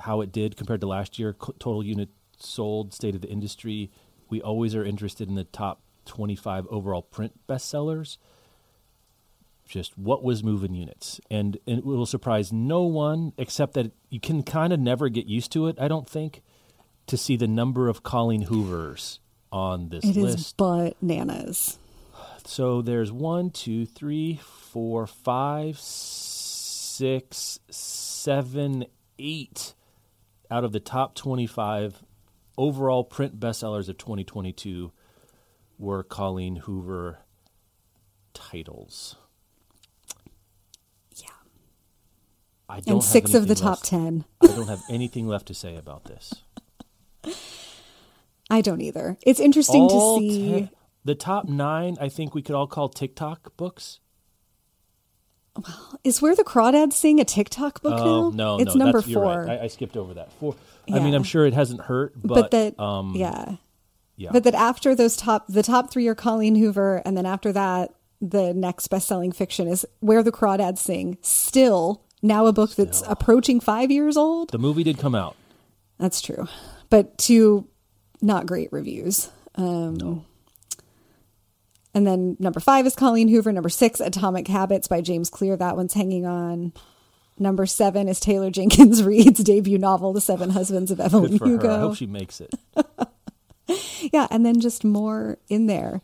[0.00, 3.92] how it did compared to last year, co- total units sold, state of the industry,
[4.28, 8.16] we always are interested in the top 25 overall print bestsellers
[9.68, 11.20] just what was moving units.
[11.30, 15.26] And, and it will surprise no one except that you can kind of never get
[15.26, 16.42] used to it i don't think
[17.06, 19.18] to see the number of colleen hoovers
[19.50, 20.56] on this It is list.
[20.56, 21.78] bananas.
[22.44, 28.84] so there's one two three four five six seven
[29.18, 29.74] eight
[30.50, 32.02] out of the top 25
[32.58, 34.92] overall print bestsellers of 2022
[35.78, 37.18] were colleen hoover
[38.34, 39.16] titles
[42.72, 44.24] I don't And six of the top left- 10.
[44.42, 46.32] I don't have anything left to say about this.
[48.50, 49.18] I don't either.
[49.26, 50.50] It's interesting All to see.
[50.50, 50.70] ten-
[51.04, 53.98] the top nine, I think we could all call TikTok books.
[55.56, 58.36] Well, is Where the Crawdads Sing a TikTok book oh now?
[58.36, 59.44] no, it's no, number four.
[59.44, 59.60] right.
[59.60, 60.32] I, I skipped over that.
[60.34, 60.56] Four.
[60.90, 63.56] I mean, I'm sure it hasn't hurt, but, but that um, yeah
[64.16, 67.52] yeah, but that after those top the top three are colleen hoover and then after
[67.52, 73.02] that the next best-selling fiction is where the crawdads sing still now a book that's
[73.06, 75.36] approaching five years old the movie did come out.
[75.98, 76.46] that's true
[76.90, 77.66] but to
[78.20, 80.24] not great reviews um
[81.94, 85.76] and then number five is colleen hoover number six atomic habits by james clear that
[85.76, 86.72] one's hanging on
[87.38, 91.74] number seven is taylor jenkins reid's debut novel the seven husbands of evelyn hugo her.
[91.74, 92.54] I hope she makes it.
[94.12, 96.02] yeah, and then just more in there.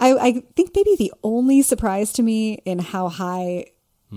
[0.00, 3.66] I, I think maybe the only surprise to me in how high,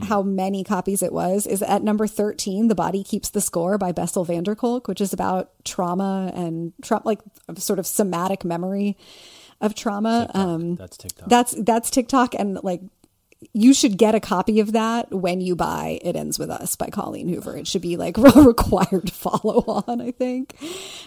[0.03, 3.91] how many copies it was is at number 13, The Body Keeps the Score by
[3.91, 7.19] Bessel van der Kolk, which is about trauma and tra- like
[7.57, 8.97] sort of somatic memory
[9.59, 10.27] of trauma.
[10.27, 10.35] TikTok.
[10.41, 11.29] Um, That's TikTok.
[11.29, 12.35] that's, that's TikTok.
[12.35, 12.81] And like,
[13.53, 16.87] you should get a copy of that when you buy It Ends With Us by
[16.87, 17.57] Colleen Hoover.
[17.57, 20.55] It should be like a required follow on, I think.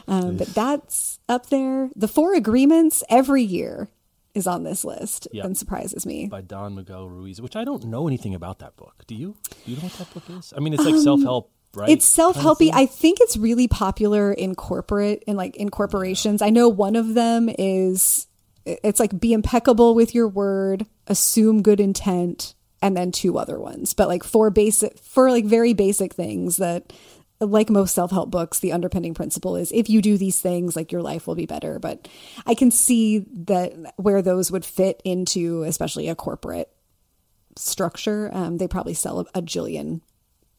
[0.08, 1.90] Um, but that's up there.
[1.94, 3.88] The Four Agreements every year
[4.34, 5.44] is on this list Yep.
[5.44, 6.26] and surprises me.
[6.26, 9.04] by Don Miguel Ruiz, which I don't know anything about that book.
[9.06, 9.36] Do you?
[9.64, 10.52] Do you know what that book is?
[10.56, 11.86] I mean, it's like self help, right?
[11.88, 12.70] Um, It's self Kind of helpy.
[12.72, 16.42] I think it's really popular in corporate in like in corporations.
[16.42, 18.26] I know one of them is
[18.66, 23.94] it's like be impeccable with your word, assume good intent, and then two other ones.
[23.94, 26.92] But like four basic for like very basic things that
[27.46, 31.02] like most self-help books, the underpinning principle is if you do these things, like your
[31.02, 31.78] life will be better.
[31.78, 32.08] But
[32.46, 36.70] I can see that where those would fit into especially a corporate
[37.56, 38.30] structure.
[38.32, 40.00] Um, they probably sell a, a jillion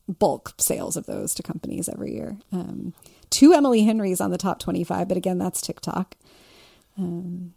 [0.07, 2.37] bulk sales of those to companies every year.
[2.51, 2.93] Um,
[3.29, 6.15] two Emily Henrys on the top 25, but again, that's TikTok.
[6.97, 7.53] Um,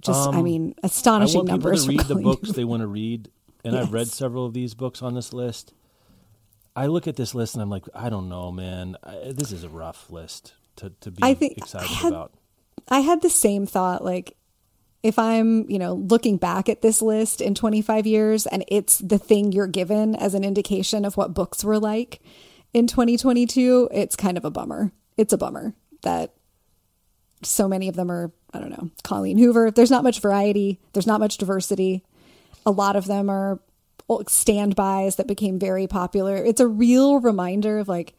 [0.00, 1.84] just, I mean, I astonishing want people numbers.
[1.84, 3.30] to from read the books they want to read,
[3.64, 5.72] and I've read several of these books on this list.
[6.74, 8.96] I look at this list and I'm like, I don't know, man.
[9.04, 12.32] I, this is a rough list to, to be I think- excited I had- about.
[12.88, 14.04] I had the same thought.
[14.04, 14.36] Like,
[15.02, 19.18] if I'm, you know, looking back at this list in 25 years and it's the
[19.18, 22.20] thing you're given as an indication of what books were like
[22.74, 24.92] in 2022, it's kind of a bummer.
[25.16, 26.34] It's a bummer that
[27.42, 29.70] so many of them are, I don't know, Colleen Hoover.
[29.70, 32.04] There's not much variety, there's not much diversity.
[32.66, 33.60] A lot of them are
[34.28, 36.36] standbys that became very popular.
[36.36, 38.14] It's a real reminder of like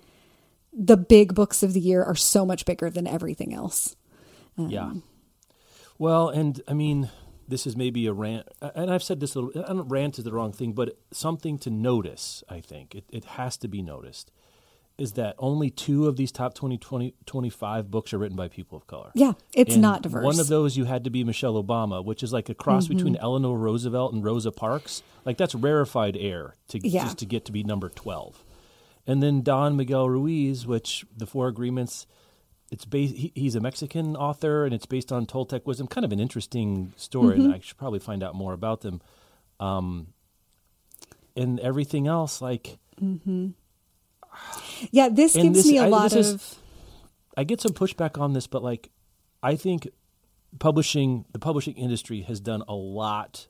[0.71, 3.95] the big books of the year are so much bigger than everything else.
[4.57, 4.93] Um, yeah.
[5.97, 7.09] Well, and I mean,
[7.47, 9.63] this is maybe a rant, and I've said this a little.
[9.63, 12.43] I don't rant is the wrong thing, but something to notice.
[12.49, 14.31] I think it, it has to be noticed
[14.97, 18.77] is that only two of these top 20, 20 25 books are written by people
[18.77, 19.11] of color.
[19.15, 20.23] Yeah, it's And not diverse.
[20.23, 22.95] One of those you had to be Michelle Obama, which is like a cross Mm-hmm.
[22.97, 25.01] between Eleanor Roosevelt and Rosa Parks.
[25.25, 27.03] Like that's rarefied air to Yeah.
[27.05, 28.43] just to get to be number twelve.
[29.07, 32.05] And then Don Miguel Ruiz, which the Four Agreements,
[32.71, 33.15] it's based.
[33.15, 35.87] He, he's a Mexican author, and it's based on Toltec wisdom.
[35.87, 37.45] Kind of an interesting story, Mm-hmm.
[37.45, 39.01] and I should probably find out more about them.
[39.59, 40.07] Um,
[41.35, 42.77] and everything else, like
[44.91, 46.17] yeah, this and gives this- me a I- lot of.
[46.19, 46.55] is-
[47.35, 48.91] I get some pushback on this, but like,
[49.41, 49.87] I think
[50.59, 53.47] publishing, the publishing industry has done a lot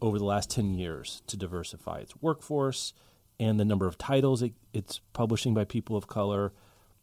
[0.00, 2.92] over the last 10 years to diversify its workforce
[3.40, 6.52] and the number of titles it, it's publishing by people of color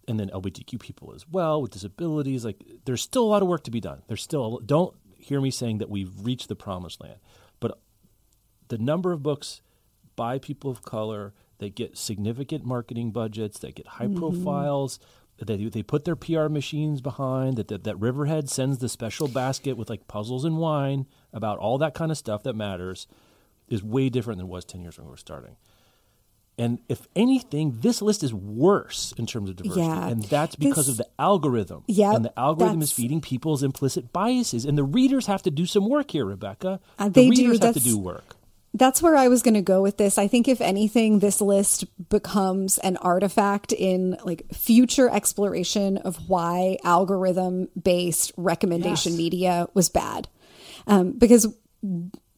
[0.07, 2.45] and then LGBTQ people as well with disabilities.
[2.45, 4.01] Like, there's still a lot of work to be done.
[4.07, 7.19] There's still, a, don't hear me saying that we've reached the promised land,
[7.59, 7.77] but
[8.69, 9.61] the number of books
[10.15, 11.33] by people of color
[11.65, 14.99] that get significant marketing budgets, that get high profiles,
[15.37, 19.27] that they, they put their PR machines behind, that, that that Riverhead sends the special
[19.27, 23.07] basket with like puzzles and wine about all that kind of stuff that matters,
[23.67, 25.55] is way different than it was ten years when we were starting.
[26.57, 30.07] And if anything, this list is worse in terms of diversity, Yeah.
[30.07, 31.83] and that's because This- of the algorithm.
[31.87, 35.65] Yep, and the algorithm is feeding people's implicit biases, and the readers have to do
[35.65, 36.79] some work here, Rebecca.
[36.97, 38.34] Uh, the they do, readers have to do work.
[38.75, 40.17] That's where I was going to go with this.
[40.17, 46.77] I think if anything, this list becomes an artifact in like future exploration of why
[46.83, 49.17] algorithm based recommendation Yes.
[49.17, 50.27] media was bad.
[50.87, 51.47] Um, because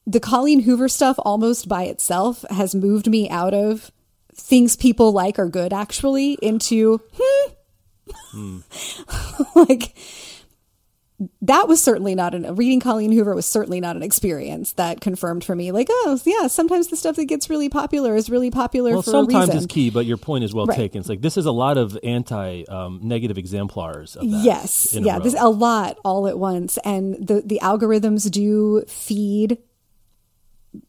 [0.05, 3.91] the Colleen Hoover stuff almost by itself has moved me out of
[4.35, 8.59] things people like are good actually into hmm.
[9.55, 9.97] like
[11.41, 15.43] that was certainly not an reading Colleen Hoover was certainly not an experience that confirmed
[15.43, 18.91] for me like oh yeah sometimes the stuff that gets really popular is really popular
[18.91, 20.75] Well, for a sometimes it's key, but your point is well Right.
[20.77, 20.99] taken.
[20.99, 24.43] It's like this is a lot of anti um, negative exemplars of that.
[24.43, 25.19] Yes, a yeah, row.
[25.21, 29.57] there's a lot all at once, and the the algorithms do feed.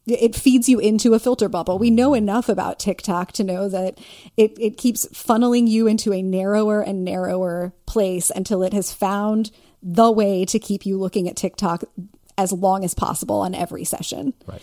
[0.06, 1.78] It feeds you into a filter bubble.
[1.78, 3.98] We know enough about TikTok to know that
[4.36, 9.50] it, it keeps funneling you into a narrower and narrower place until it has found
[9.82, 11.84] the way to keep you looking at TikTok
[12.36, 14.32] as long as possible on every session.
[14.46, 14.62] Right.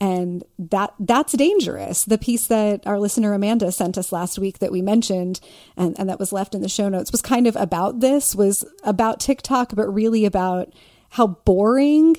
[0.00, 2.04] And that that's dangerous.
[2.04, 5.40] The piece that our listener Amanda sent us last week that we mentioned
[5.76, 8.64] and, and that was left in the show notes was kind of about this, was
[8.82, 10.72] about TikTok, but really about
[11.10, 12.16] how boring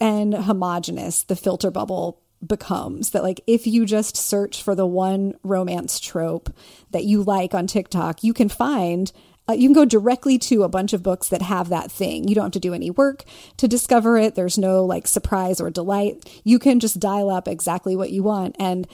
[0.00, 3.10] and homogenous the filter bubble becomes.
[3.10, 6.54] That like if you just search for the one romance trope
[6.90, 9.10] that you like on TikTok, you can find
[9.48, 12.26] uh, you can go directly to a bunch of books that have that thing.
[12.26, 13.24] You don't have to do any work
[13.58, 14.34] to discover it.
[14.34, 16.40] There's no like surprise or delight.
[16.44, 18.56] You can just dial up exactly what you want.
[18.58, 18.88] And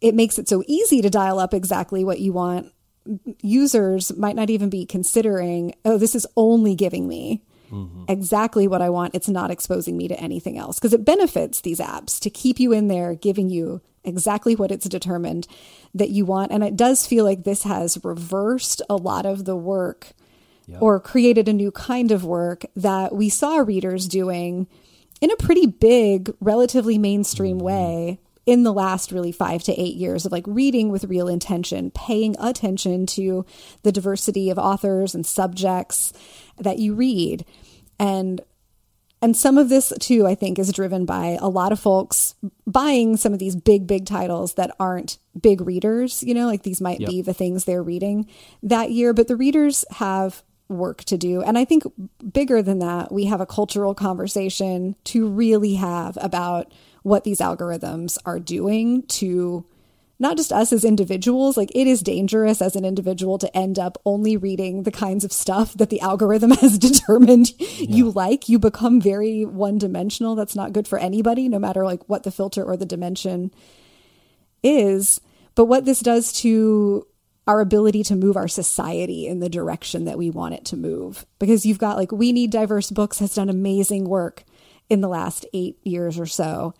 [0.00, 2.72] it makes it so easy to dial up exactly what you want.
[3.40, 8.04] Users might not even be considering, oh, this is only giving me mm-hmm.
[8.08, 9.14] exactly what I want.
[9.14, 12.72] It's not exposing me to anything else because it benefits these apps to keep you
[12.72, 15.46] in there, giving you exactly what it's determined
[15.94, 16.50] that you want.
[16.50, 20.12] And it does feel like this has reversed a lot of the work
[20.66, 20.82] yep.
[20.82, 24.66] or created a new kind of work that we saw readers doing
[25.20, 27.66] in a pretty big, relatively mainstream mm-hmm.
[27.66, 31.90] way in the last really five to eight years of like reading with real intention,
[31.90, 33.44] paying attention to
[33.82, 36.14] the diversity of authors and subjects
[36.56, 37.44] that you read.
[37.98, 38.40] And
[39.20, 42.36] and some of this too, I think, is driven by a lot of folks
[42.68, 46.80] buying some of these big, big titles that aren't big readers, you know, like these
[46.80, 47.08] might yep.
[47.08, 48.28] be the things they're reading
[48.62, 51.42] that year, but the readers have work to do.
[51.42, 51.84] And I think
[52.30, 58.18] bigger than that, we have a cultural conversation to really have about what these algorithms
[58.26, 59.64] are doing to
[60.18, 63.98] not just us as individuals, like it is dangerous as an individual to end up
[64.04, 67.96] only reading the kinds of stuff that the algorithm has determined yeah.
[67.96, 68.48] you like.
[68.48, 70.34] You become very one dimensional.
[70.34, 73.52] That's not good for anybody, no matter like what the filter or the dimension
[74.62, 75.20] is.
[75.54, 77.06] But what this does to
[77.46, 81.24] our ability to move our society in the direction that we want it to move.
[81.38, 84.44] Because you've got like, We Need Diverse Books has done amazing work
[84.90, 86.74] in the last eight years or so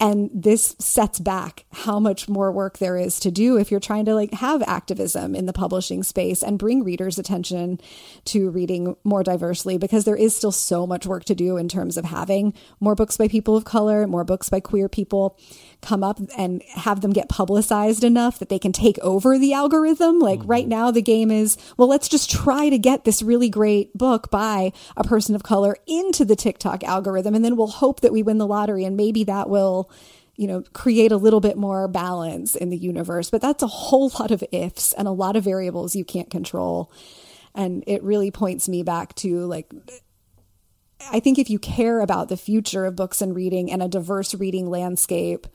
[0.00, 4.04] and this sets back how much more work there is to do if you're trying
[4.04, 7.80] to like have activism in the publishing space and bring readers attention
[8.24, 11.96] to reading more diversely because there is still so much work to do in terms
[11.96, 15.38] of having more books by people of color more books by queer people
[15.84, 20.18] come up and have them get publicized enough that they can take over the algorithm
[20.18, 20.50] like mm-hmm.
[20.50, 24.30] right now the game is well let's just try to get this really great book
[24.30, 28.22] by a person of color into the TikTok algorithm and then we'll hope that we
[28.22, 29.90] win the lottery and maybe that will
[30.36, 33.30] you know, create a little bit more balance in the universe.
[33.30, 36.90] But that's a whole lot of ifs and a lot of variables you can't control.
[37.54, 39.72] And it really points me back to like,
[41.12, 44.34] I think if you care about the future of books and reading and a diverse
[44.34, 45.46] reading landscape,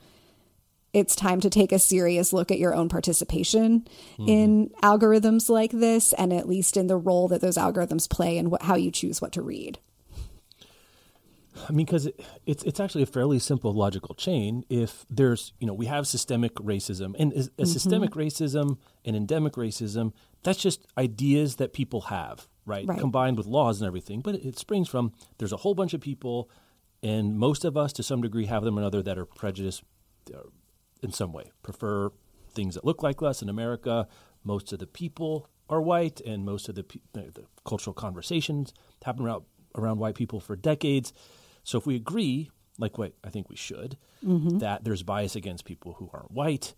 [0.92, 3.86] it's time to take a serious look at your own participation
[4.18, 4.28] mm-hmm.
[4.28, 8.50] in algorithms like this and at least in the role that those algorithms play and
[8.50, 9.78] what, how you choose what to read.
[11.68, 14.64] I mean, because it, it's it's actually a fairly simple logical chain.
[14.68, 17.64] If there's, you know, we have systemic racism, and a mm-hmm.
[17.64, 20.12] systemic racism and endemic racism,
[20.42, 22.86] that's just ideas that people have, right?
[22.86, 22.98] right?
[22.98, 24.20] Combined with laws and everything.
[24.20, 26.50] But it, it, springs from there's a whole bunch of people,
[27.02, 29.82] and most of us, to some degree, have them or another that are prejudiced
[30.34, 30.38] uh,
[31.02, 32.10] in some way, prefer
[32.52, 34.08] things that look like us in America.
[34.44, 38.74] Most of the people are white, and most of the, the cultural conversations
[39.04, 39.44] happen around
[39.76, 41.12] around white people for decades.
[41.62, 44.58] So if we agree, like what I think we should, mm-hmm.
[44.58, 46.74] that there's bias against people who aren't white,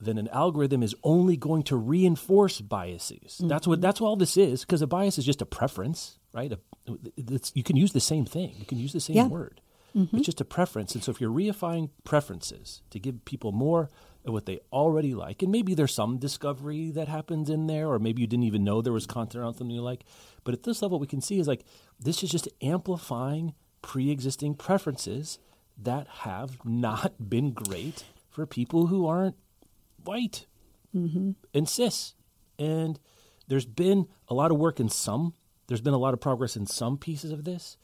[0.00, 3.36] then an algorithm is only going to reinforce biases.
[3.38, 3.48] Mm-hmm.
[3.48, 6.52] That's what that's what all this is because a bias is just a preference, right?
[6.52, 6.58] A,
[7.54, 8.54] you can use the same thing.
[8.58, 9.26] You can use the same yeah.
[9.26, 9.60] word.
[9.96, 10.16] Mm-hmm.
[10.16, 10.94] It's just a preference.
[10.94, 13.88] And so if you're reifying preferences to give people more
[14.24, 17.98] of what they already like, and maybe there's some discovery that happens in there, or
[17.98, 20.04] maybe you didn't even know there was content around something you like.
[20.44, 21.64] But at this level, what we can see is like
[21.98, 25.38] this is just amplifying pre existing preferences
[25.78, 29.36] that have not been great for people who aren't
[30.04, 30.46] white
[30.94, 31.30] mm-hmm.
[31.54, 32.14] and cis.
[32.58, 32.98] And
[33.48, 35.34] there's been a lot of work in some,
[35.68, 37.76] there's been a lot of progress in some pieces of this.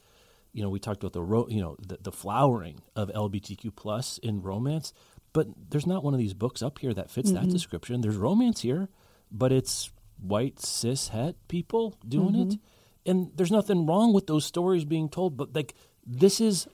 [0.53, 4.17] You know, we talked about the ro- you know the, the flowering of LGBTQ plus
[4.19, 4.93] in romance,
[5.33, 7.45] but there's not one of these books up here that fits mm-hmm.
[7.45, 8.01] that description.
[8.01, 8.89] There's romance here,
[9.31, 9.91] but it's
[10.21, 12.51] white cis het people doing mm-hmm.
[12.51, 12.59] it,
[13.05, 15.35] and there's nothing wrong with those stories being told.
[15.35, 15.73] But like
[16.05, 16.67] this is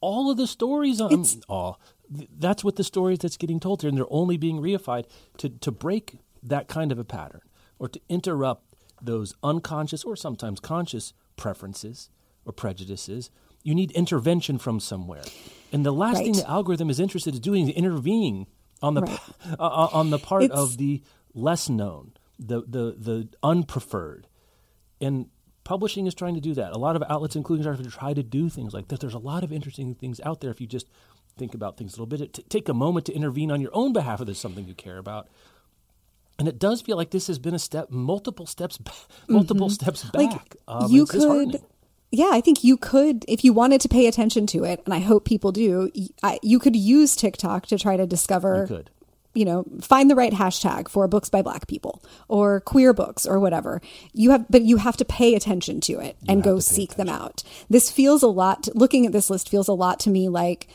[0.00, 1.80] all of the stories on it's, all.
[2.10, 5.04] That's what the stories that's getting told here, and they're only being reified
[5.36, 7.42] to to break that kind of a pattern
[7.78, 12.10] or to interrupt those unconscious or sometimes conscious preferences
[12.48, 13.30] or prejudices.
[13.62, 15.24] You need intervention from somewhere,
[15.72, 16.24] and the last right.
[16.24, 18.46] thing the algorithm is interested in doing is intervening
[18.80, 19.20] on the right.
[19.58, 21.02] uh, on the part it's, of the
[21.34, 24.24] less known, the the the unpreferred,
[25.00, 25.26] and
[25.64, 26.72] publishing is trying to do that.
[26.72, 29.00] A lot of outlets, including ours, try to do things like that.
[29.00, 30.88] There's a lot of interesting things out there if you just
[31.36, 32.32] think about things a little bit.
[32.32, 34.96] T- take a moment to intervene on your own behalf if there's something you care
[34.96, 35.28] about.
[36.38, 38.78] And it does feel like this has been a step, multiple steps,
[39.28, 39.74] multiple mm-hmm.
[39.74, 40.32] steps back.
[40.32, 41.60] Like um, you could,
[42.10, 45.00] yeah, I think you could, if you wanted to pay attention to it, and I
[45.00, 45.90] hope people do,
[46.42, 48.84] you could use TikTok to try to discover
[49.34, 53.38] you know, find the right hashtag for books by black people or queer books or
[53.38, 53.80] whatever.
[54.12, 57.06] You have, but you have to pay attention to it and go seek attention.
[57.06, 57.44] them out.
[57.70, 60.66] This feels a lot, looking at this list feels a lot to me like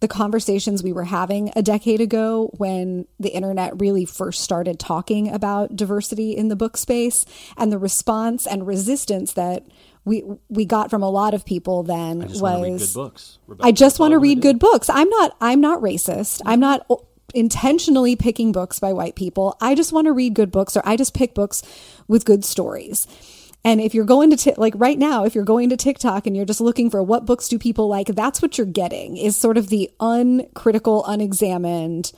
[0.00, 5.32] the conversations we were having a decade ago when the internet really first started talking
[5.32, 7.24] about diversity in the book space
[7.56, 9.64] and the response and resistance that
[10.04, 12.92] we we got from a lot of people then I just want to read was
[12.92, 13.38] good books.
[13.46, 13.68] Rebecca.
[13.68, 14.90] I just want to read good books.
[14.90, 16.40] I'm not I'm not racist.
[16.44, 16.86] I'm not
[17.34, 19.56] intentionally picking books by white people.
[19.60, 21.62] I just want to read good books or I just pick books
[22.08, 23.06] with good stories.
[23.64, 26.36] And if you're going to t- like right now, if you're going to TikTok and
[26.36, 29.56] you're just looking for what books do people like, that's what you're getting is sort
[29.56, 32.12] of the uncritical, unexamined.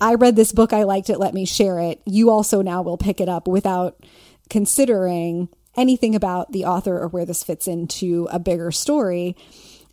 [0.00, 2.00] I read this book, I liked it, let me share it.
[2.06, 4.02] You also now will pick it up without
[4.50, 9.36] considering anything about the author or where this fits into a bigger story.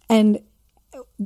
[0.10, 0.40] And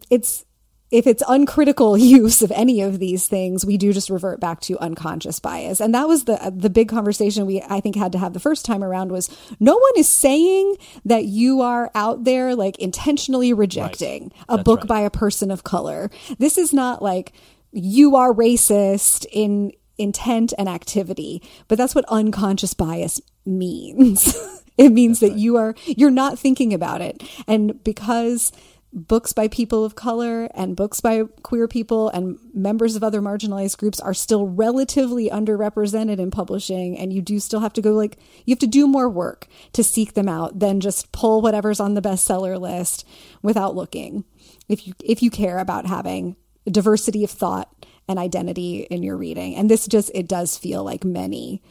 [0.10, 0.45] it's
[0.91, 4.78] if it's uncritical use of any of these things, we do just revert back to
[4.80, 5.80] unconscious bias.
[5.80, 8.66] And that was the the big conversation we I think had to have the first
[8.66, 9.30] time around was
[9.60, 14.80] no one is saying that you are out there like intentionally rejecting a That's book
[14.82, 14.88] right.
[14.88, 16.10] by a person of color.
[16.38, 17.34] This is not like
[17.72, 24.36] you are racist in intent and activity, but that's what unconscious bias means.
[24.78, 27.24] it means that you are you're not thinking about it.
[27.47, 28.52] And because
[28.91, 33.78] books by people of color and books by queer people and members of other marginalized
[33.78, 38.18] groups are still relatively underrepresented in publishing and you do still have to go like
[38.45, 41.93] you have to do more work to seek them out than just pull whatever's on
[41.93, 43.06] the bestseller list
[43.43, 44.24] without looking
[44.68, 46.36] if you if you care about having
[46.66, 47.70] diversity of thought
[48.10, 51.62] and identity in your reading and this just it does feel like many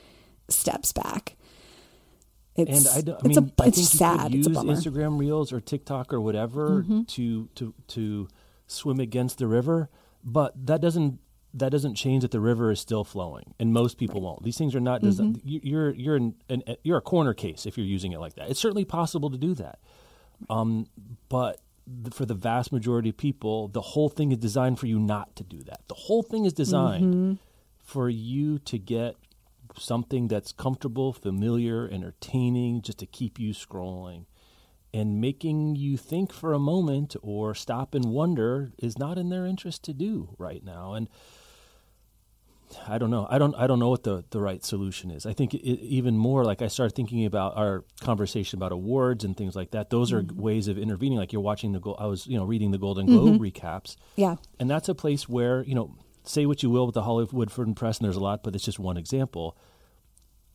[0.49, 1.35] steps back
[2.57, 4.33] it's, And I, don't, I it's mean, a, I it's sad.
[4.33, 4.73] you It's could a use bummer.
[4.75, 7.03] Instagram Reels or TikTok or whatever Mm-hmm.
[7.05, 8.29] to to to
[8.67, 9.89] swim against the river,
[10.25, 11.21] but that doesn't
[11.55, 14.43] that doesn't change that the river is still flowing, and most people won't.
[14.43, 15.03] These things are not.
[15.03, 15.35] Mm-hmm.
[15.45, 18.51] you- You're you're an, an, you're a corner case if you're using it like that.
[18.51, 19.79] It's certainly possible to do that,
[20.51, 20.87] um,
[21.29, 21.61] but
[22.13, 25.45] for the vast majority of people, the whole thing is designed for you not to
[25.45, 25.81] do that.
[25.89, 27.33] The whole thing is designed Mm-hmm.
[27.83, 29.17] for you to get
[29.79, 34.27] something that's comfortable, familiar, entertaining, just to keep you scrolling.
[34.93, 39.45] And making you think for a moment or stop and wonder is not in their
[39.47, 40.95] interest to do right now.
[40.95, 41.09] And
[42.87, 43.27] I don't know.
[43.31, 43.55] I don't.
[43.55, 45.27] I don't know what the, the right solution is.
[45.27, 49.37] I think it, even more like I started thinking about our conversation about awards and
[49.37, 49.91] things like that.
[49.91, 50.41] Those are mm-hmm.
[50.41, 51.19] ways of intervening.
[51.19, 51.91] Like you're watching the.
[51.99, 53.43] I was you know reading the Golden Globe mm-hmm.
[53.43, 53.97] recaps.
[54.17, 54.37] Yeah.
[54.59, 55.95] And that's a place where, you know,
[56.25, 58.65] say what you will with the Hollywood Foreign Press, and there's a lot, but it's
[58.65, 59.57] just one example.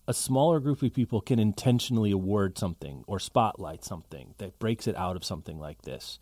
[0.07, 4.95] A smaller group of people can intentionally award something or spotlight something that breaks it
[4.95, 6.19] out of something like this.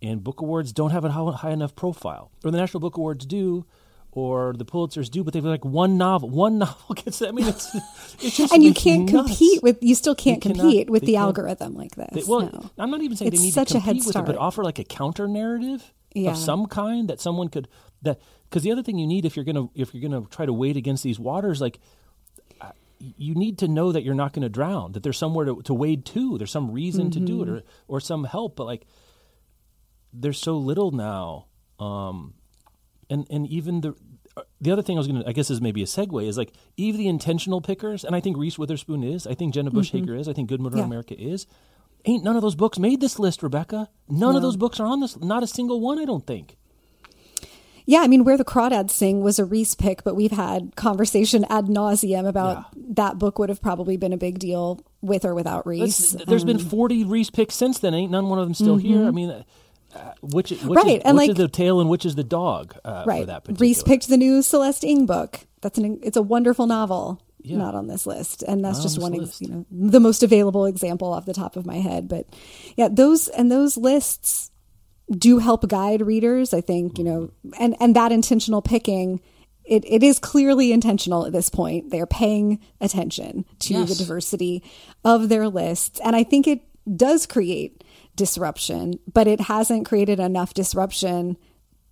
[0.00, 3.66] And book awards don't have a high enough profile, or the National Book Awards do,
[4.12, 6.28] or the Pulitzers do, but they've like one novel.
[6.30, 7.20] One novel gets.
[7.22, 7.74] I mean, it's,
[8.20, 9.28] it's just and you can't nuts.
[9.28, 12.08] compete with you still can't They cannot- compete with the algorithm like this.
[12.12, 12.70] They- well, no.
[12.78, 14.36] I'm not even saying It's they need such to a head compete with it, but
[14.36, 16.30] offer like a counter narrative Yeah.
[16.32, 17.68] of some kind that someone could
[18.02, 20.52] that because the other thing you need if you're gonna if you're gonna try to
[20.52, 21.78] wade against these waters, like
[22.60, 25.60] uh, you need to know that you're not going to drown, that there's somewhere to,
[25.62, 27.54] to wade to, there's some reason to do it, Mm-hmm.
[27.88, 28.86] or or some help, but like
[30.12, 31.46] there's so little now,
[31.78, 32.34] um,
[33.10, 33.94] and and even the.
[34.36, 36.36] uh, The other thing I was going to, I guess, is maybe a segue is
[36.38, 39.90] like even the intentional pickers, and I think Reese Witherspoon is, I think Jenna Bush
[39.90, 40.76] Hager is, I think Good Mm-hmm.
[40.78, 40.84] Yeah.
[40.84, 41.46] America is.
[42.04, 43.88] Ain't none of those books made this list, Rebecca.
[44.08, 45.16] None of those books are on this.
[45.18, 46.56] Not a single one, I don't think.
[47.86, 51.46] Yeah, I mean, where the crawdads sing was a Reese pick, but we've had conversation
[51.48, 55.66] ad nauseum about that book would have probably been a big deal with or without
[55.66, 56.12] Reese.
[56.26, 57.94] There's been 40 Reese picks since then.
[57.94, 59.06] Ain't none one of them still here.
[59.06, 59.42] I mean,
[59.98, 60.72] uh, which, which, Mm-hmm.
[60.72, 63.08] Right, is, and which like- is the tail and which is the dog uh, for
[63.08, 63.26] right.
[63.26, 63.60] that particular.
[63.68, 65.40] Reese picked the new Celeste Ng book.
[65.60, 67.22] That's an it's a wonderful novel.
[67.40, 67.58] Yeah.
[67.58, 70.22] Not on this list, and that's Not just this one, ex- you know, the most
[70.24, 72.08] available example off the top of my head.
[72.08, 72.26] But
[72.76, 74.50] yeah, those and those lists
[75.08, 76.52] do help guide readers.
[76.52, 79.20] I think you know, and and that intentional picking.
[79.64, 81.90] It, it is clearly intentional at this point.
[81.90, 84.62] They're paying attention to the diversity
[85.04, 86.00] of their lists.
[86.02, 86.62] And I think it
[86.96, 87.84] does create
[88.18, 91.38] disruption, but it hasn't created enough disruption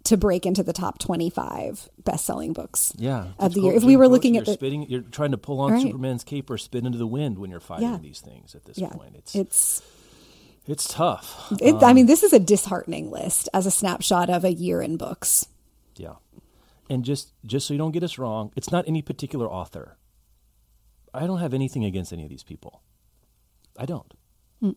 [0.05, 3.73] to break into the top 25 best-selling books Yeah, of the year.
[3.73, 5.83] If we were looking at the spitting, you're trying to pull on Right.
[5.83, 7.99] Superman's cape or spit into the wind when you're fighting Yeah.
[7.99, 9.17] these things at this yeah, point.
[9.17, 9.83] It's it's,
[10.67, 11.51] it's tough.
[11.61, 14.81] it, I um, mean this is a disheartening list as a snapshot of a year
[14.83, 15.47] in books.
[15.97, 16.15] Yeah.
[16.89, 19.97] And just just so you don't get us wrong, it's not any particular author.
[21.13, 22.83] I don't have anything against any of these people.
[23.77, 24.13] I don't.
[24.63, 24.77] Mm.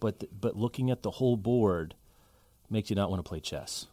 [0.00, 1.94] But th- but looking at the whole board
[2.70, 3.86] makes you not want to play chess.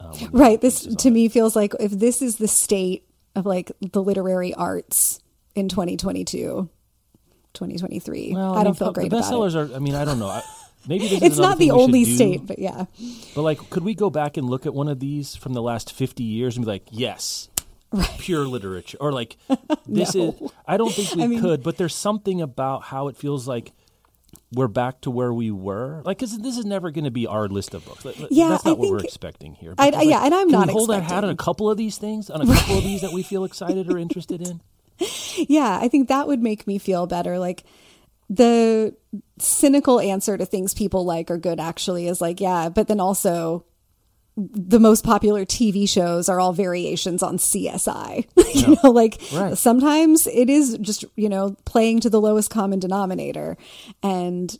[0.00, 0.60] uh, Right.
[0.60, 1.10] This to on it.
[1.10, 5.20] me feels like if this is the state of like the literary arts
[5.54, 6.68] in 2022,
[7.54, 9.34] 2023, Well, I don't mean, feel great The about it.
[9.34, 9.74] bestsellers are.
[9.74, 10.28] I mean, I don't know.
[10.28, 10.42] I,
[10.88, 12.86] maybe this It's not the only do, state, but yeah.
[13.34, 15.92] But like, could we go back and look at one of these from the last
[15.92, 17.48] fifty years and be like, yes,
[18.18, 19.36] pure literature, or like
[19.86, 20.28] this No.
[20.40, 20.50] is?
[20.66, 21.62] I don't think we I mean- could.
[21.62, 23.72] But there's something about how it feels like
[24.52, 26.02] we're back to where we were?
[26.04, 28.04] Like, cause this is never going to be our list of books.
[28.30, 29.74] Yeah, that's not I what we're expecting here.
[29.78, 31.96] I- Because, yeah, and I'm can not hold our hat on a couple of these
[31.98, 34.60] things, on a couple of these that we feel excited or interested in.
[35.48, 37.38] Yeah, I think that would make me feel better.
[37.38, 37.64] Like
[38.30, 38.94] the
[39.38, 43.64] cynical answer to things people like or good actually is like, yeah, but then also
[44.36, 48.26] the most popular TV shows are all variations on CSI.
[48.54, 49.56] you know, like Right.
[49.56, 53.56] sometimes it is just, you know, playing to the lowest common denominator.
[54.02, 54.56] And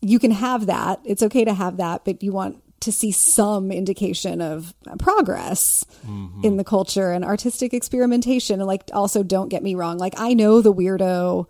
[0.00, 1.00] you can have that.
[1.04, 6.44] It's okay to have that, but you want to see some indication of progress mm-hmm.
[6.44, 8.60] in the culture and artistic experimentation.
[8.60, 9.98] And like, also, don't get me wrong.
[9.98, 11.46] Like, I know the weirdo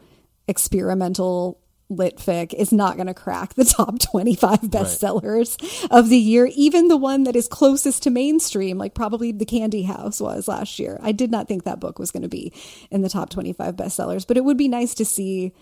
[0.47, 1.61] experimental
[1.91, 6.89] lit fic is not going to crack the top 25 bestsellers of the year, even
[6.89, 10.99] the one that is closest to mainstream, like probably The Candy House was last year.
[11.03, 12.53] I did not think that book was going to be
[12.91, 15.53] in the top 25 bestsellers, but it would be nice to see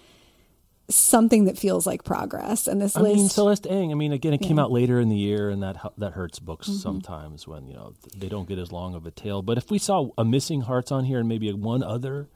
[0.88, 2.66] something that feels like progress.
[2.66, 2.96] And this list.
[2.96, 3.90] I list, mean, Celeste Ng.
[3.92, 6.68] I mean, again, it came out later in the year, and that that hurts books
[6.68, 6.78] Mm-hmm.
[6.78, 9.42] sometimes when you know they don't get as long of a tail.
[9.42, 12.28] But if we saw a missing hearts on here and maybe one other,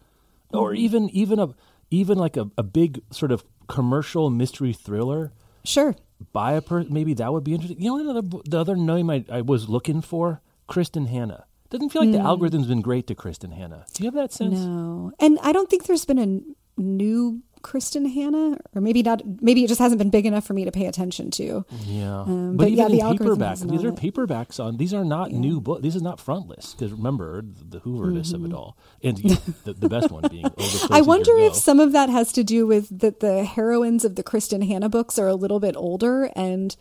[0.52, 0.84] or Mm-hmm.
[0.84, 1.48] even even a
[1.90, 5.32] even like a, a big sort of commercial mystery thriller
[5.64, 5.94] sure.
[6.32, 7.80] by a person, maybe that would be interesting.
[7.80, 11.44] You know, another the other name I, I was looking for, Kristin Hannah.
[11.70, 13.86] Doesn't feel like the algorithm's been great to Kristin Hannah.
[13.94, 14.58] Do you have that sense?
[14.58, 14.66] Mm.
[14.66, 15.12] No.
[15.20, 19.22] And I don't think there's been a n- new Kristin Hannah, or maybe not.
[19.42, 21.64] Maybe it just hasn't been big enough for me to pay attention to.
[21.84, 24.76] Yeah, Um, but, but even yeah, in the paperback, these are paperbacks on.
[24.76, 25.82] These are not new books.
[25.82, 29.16] This is not frontlist because remember the Hooverness of it all, and
[29.64, 30.44] the, the best one being.
[30.44, 30.50] The
[30.80, 30.94] Mm-hmm.
[30.94, 34.22] I wonder if some of that has to do with that the heroines of the
[34.22, 36.76] Kristin Hannah books are a little bit older and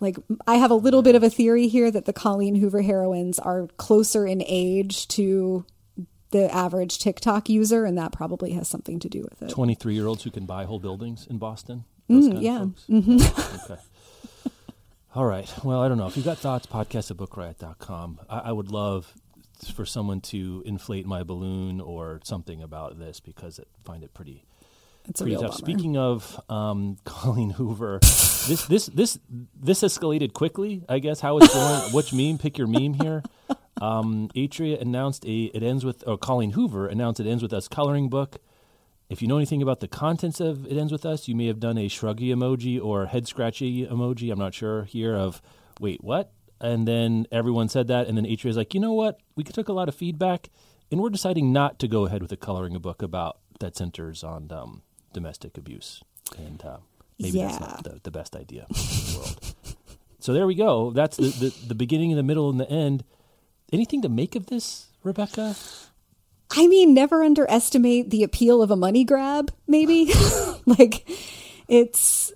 [0.00, 3.38] like I have a little bit of a theory here that the Colleen Hoover heroines
[3.38, 5.64] are closer in age to
[6.34, 9.50] the average TikTok user and that probably has something to do with it.
[9.50, 11.84] twenty-three-year-olds who can buy whole buildings in Boston.
[12.08, 12.42] Those kind of
[12.88, 13.74] Mm, yeah.
[13.74, 13.80] okay.
[15.14, 15.48] All right.
[15.62, 16.08] Well, I don't know.
[16.08, 18.20] If you've got thoughts, podcast at bookriot.com.
[18.28, 19.14] I, I would love
[19.74, 24.44] for someone to inflate my balloon or something about this because I find it pretty
[25.08, 25.60] It's a pretty real tough.
[25.60, 25.70] bummer.
[25.72, 29.18] Speaking of um, Colleen Hoover, this this this
[29.54, 30.82] this escalated quickly.
[30.88, 31.92] I guess how it's going.
[31.92, 32.38] Which meme?
[32.38, 33.22] Pick your meme here.
[33.84, 37.68] Um, Atria announced a it ends with or Colleen Hoover announced it ends with us
[37.68, 38.38] coloring book.
[39.10, 41.60] If you know anything about the contents of it ends with us, you may have
[41.60, 44.32] done a shruggy emoji or head scratchy emoji.
[44.32, 45.42] I'm not sure here of
[45.80, 46.32] wait what.
[46.60, 49.20] And then everyone said that, and then Atria is like, you know what?
[49.36, 50.48] We took a lot of feedback,
[50.90, 54.24] and we're deciding not to go ahead with a coloring a book about that centers
[54.24, 54.82] on um,
[55.12, 56.02] domestic abuse,
[56.38, 56.78] and uh,
[57.18, 59.54] maybe that's not the, the best idea in the world.
[60.20, 60.90] So there we go.
[60.90, 63.04] That's the, the the beginning, the middle, and the end.
[63.74, 65.56] Anything to make of this, Rebecca?
[66.56, 70.12] I mean, never underestimate the appeal of a money grab, maybe.
[70.66, 71.08] like,
[71.68, 72.32] it's,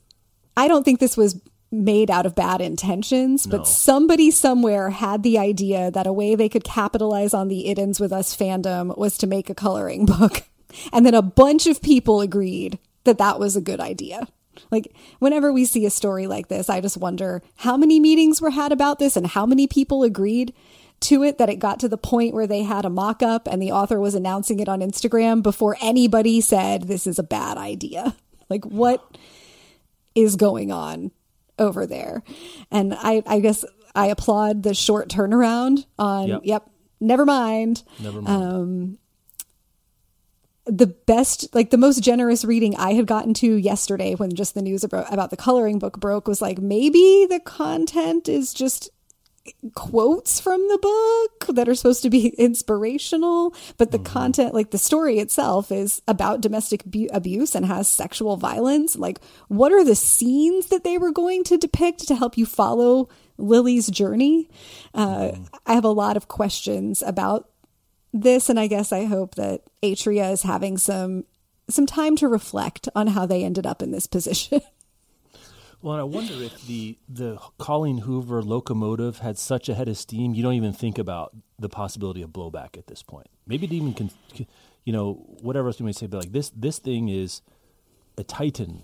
[0.56, 3.58] I don't think this was made out of bad intentions, No.
[3.58, 7.78] but somebody somewhere had the idea that a way they could capitalize on the It
[7.78, 10.42] Ends With Us fandom was to make a coloring book.
[10.92, 14.28] And then a bunch of people agreed that that was a good idea.
[14.70, 18.50] Like, whenever we see a story like this, I just wonder how many meetings were
[18.50, 20.52] had about this and how many people agreed
[21.00, 23.62] to it that it got to the point where they had a mock up and
[23.62, 28.14] the author was announcing it on Instagram before anybody said this is a bad idea.
[28.50, 29.18] Like, what
[30.14, 31.10] is going on
[31.58, 32.22] over there?
[32.70, 33.62] And I, I guess
[33.94, 36.40] I applaud the short turnaround on, Yep.
[36.44, 37.82] yep, never mind.
[38.00, 38.42] Never mind.
[38.42, 38.98] Um,
[40.64, 44.62] the best, like the most generous reading I had gotten to yesterday when just the
[44.62, 48.88] news about, about the coloring book broke was like, maybe the content is just
[49.74, 54.78] quotes from the book that are supposed to be inspirational, but the content, like the
[54.78, 58.96] story itself, is about domestic abu- abuse and has sexual violence.
[58.96, 63.08] Like, what are the scenes that they were going to depict to help you follow
[63.36, 64.50] Lily's journey?
[64.94, 65.32] Uh,
[65.66, 67.48] I have a lot of questions about
[68.12, 71.24] this, and I guess I hope that Atria is having some
[71.70, 74.62] some time to reflect on how they ended up in this position.
[75.80, 79.96] Well, and I wonder if the the Colleen Hoover locomotive had such a head of
[79.96, 83.28] steam, you don't even think about the possibility of blowback at this point.
[83.46, 84.10] Maybe it even, con-
[84.84, 87.42] you know, whatever else you may say, but like this this thing is
[88.16, 88.82] a titan,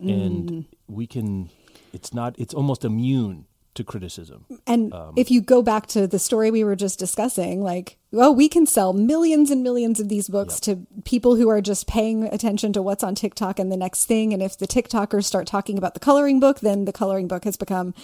[0.00, 0.66] and mm.
[0.86, 1.50] we can.
[1.92, 2.34] It's not.
[2.38, 4.44] It's almost immune to criticism.
[4.66, 8.30] And um, if you go back to the story we were just discussing, like, oh,
[8.30, 12.24] we can sell millions and millions of these books to people who are just paying
[12.24, 14.32] attention to what's on TikTok and the next thing.
[14.32, 17.56] And if the TikTokers start talking about the coloring book, then the coloring book has
[17.56, 17.94] become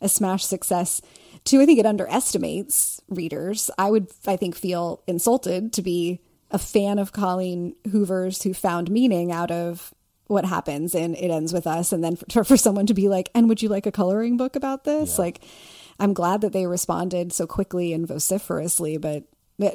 [0.00, 1.00] a smash success.
[1.44, 3.70] Two, I think it underestimates readers.
[3.78, 6.20] I would, I think, feel insulted to be
[6.50, 9.94] a fan of Colleen Hoover's who found meaning out of
[10.26, 11.92] what happens and it ends with us.
[11.92, 14.56] And then for, for someone to be like and would you like a coloring book
[14.56, 15.18] about this?
[15.18, 15.24] Yeah.
[15.24, 15.40] like
[16.00, 19.22] i'm glad that they responded so quickly and vociferously but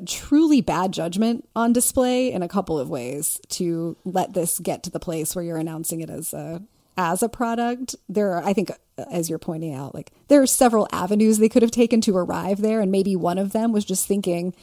[0.06, 4.90] truly bad judgment on display in a couple of ways to let this get to
[4.90, 6.62] the place where you're announcing it as a
[6.98, 7.96] as a product.
[8.10, 8.72] There are i think
[9.10, 12.62] as you're pointing out like there are several avenues they could have taken to arrive
[12.62, 14.54] there and maybe one of them was just thinking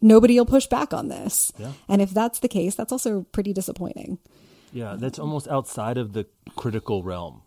[0.00, 1.50] nobody will push back on this.
[1.58, 1.72] Yeah.
[1.88, 4.18] and if that's the case that's also pretty disappointing
[4.74, 7.42] Yeah, that's almost outside of the critical realm,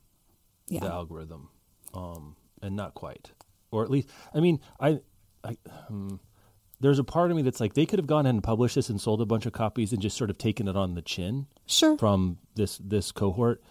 [0.68, 1.50] yeah the algorithm,
[1.94, 3.32] um, and not quite,
[3.70, 5.00] or at least, I mean, I,
[5.44, 5.58] I,
[5.90, 6.20] um,
[6.80, 8.90] there's a part of me that's like they could have gone ahead and published this
[8.90, 11.48] and sold a bunch of copies and just sort of taken it on the chin
[11.66, 13.62] sure from this this cohort.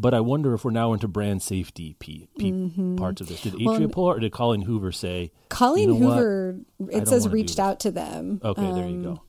[0.00, 3.40] But I wonder if we're now into brand safety p- p- parts of this.
[3.40, 3.80] Did Atria Mm-hmm.
[3.80, 5.32] Well, pull or did Colleen Hoover say?
[5.48, 6.10] Colleen "You know?
[6.10, 6.56] Hoover,
[6.94, 8.40] I it says reached out to them.
[8.44, 9.22] Okay, there you Um, go.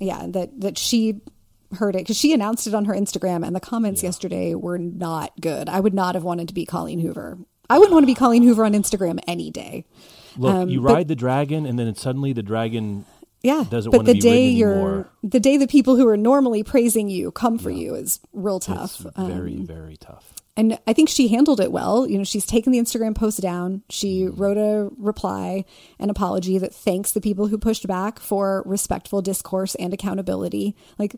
[0.00, 1.20] Yeah, that that she
[1.74, 5.32] heard it because she announced it on her Instagram, and the comments yesterday were not
[5.40, 5.68] good.
[5.68, 7.38] I would not have wanted to be Colleen Hoover.
[7.70, 9.84] I wouldn't want to be Colleen Hoover on Instagram any day.
[10.36, 13.04] Look, you um, but- ride the dragon, and then suddenly the dragon
[13.42, 17.08] Yeah, Doesn't but the be day you're the day the people who are normally praising
[17.10, 19.00] you come for you is real tough.
[19.04, 20.32] It's Um, very, very tough.
[20.56, 22.06] and I think she handled it well.
[22.08, 23.82] You know, she's taken the Instagram post down.
[23.90, 25.64] She wrote a reply,
[25.98, 30.74] an apology that thanks the people who pushed back for respectful discourse and accountability.
[30.98, 31.16] Like,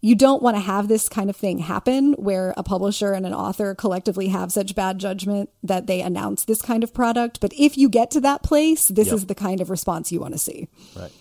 [0.00, 3.34] you don't want to have this kind of thing happen where a publisher and an
[3.34, 7.40] author collectively have such bad judgment that they announce this kind of product.
[7.40, 9.14] But if you get to that place, this Yep.
[9.14, 10.68] is the kind of response you want to see.
[10.96, 11.12] Right.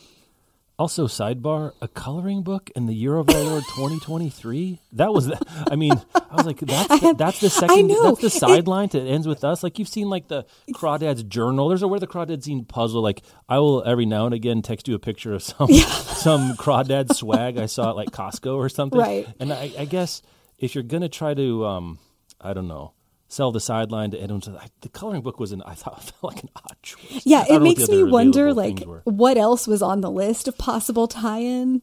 [0.79, 4.79] Also, sidebar: a coloring book in the year of our Lord 2023.
[4.93, 5.37] That was, the,
[5.69, 9.27] I mean, I was like, that's the, that's the second, that's the sideline to ends
[9.27, 9.61] with us.
[9.61, 11.67] Like you've seen, like the Crawdads Journal.
[11.67, 13.01] There's a where the Crawdads Sing puzzle.
[13.01, 17.13] Like I will every now and again text you a picture of some some Crawdad
[17.13, 18.97] swag I saw at like Costco or something.
[18.97, 19.27] Right.
[19.37, 20.21] And I, I guess
[20.57, 21.99] if you're gonna try to, um,
[22.39, 22.93] I don't know.
[23.31, 24.41] Sell the sideline to Edwin.
[24.81, 27.21] The coloring book was an I thought felt like an odd choice.
[27.25, 31.81] Yeah, it makes me wonder like what else was on the list of possible tie-in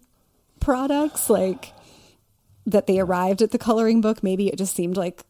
[0.61, 1.73] products like
[2.67, 5.23] that they arrived at the coloring book maybe it just seemed like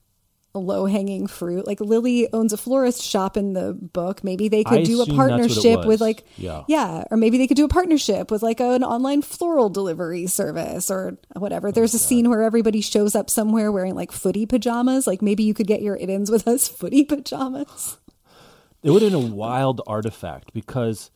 [0.57, 1.67] a low-hanging fruit.
[1.67, 4.25] Like lily owns a florist shop in the book.
[4.25, 6.65] Maybe they could I do a assume that's what it partnership with like Yeah.
[6.67, 10.91] yeah, or maybe they could do a partnership with like an online floral delivery service
[10.91, 11.71] or whatever.
[11.71, 15.07] There's a scene where everybody shows up somewhere wearing like footy pajamas.
[15.07, 17.99] Like maybe you could get your it ins with us footy pajamas.
[18.83, 21.11] It would have been a wild artifact because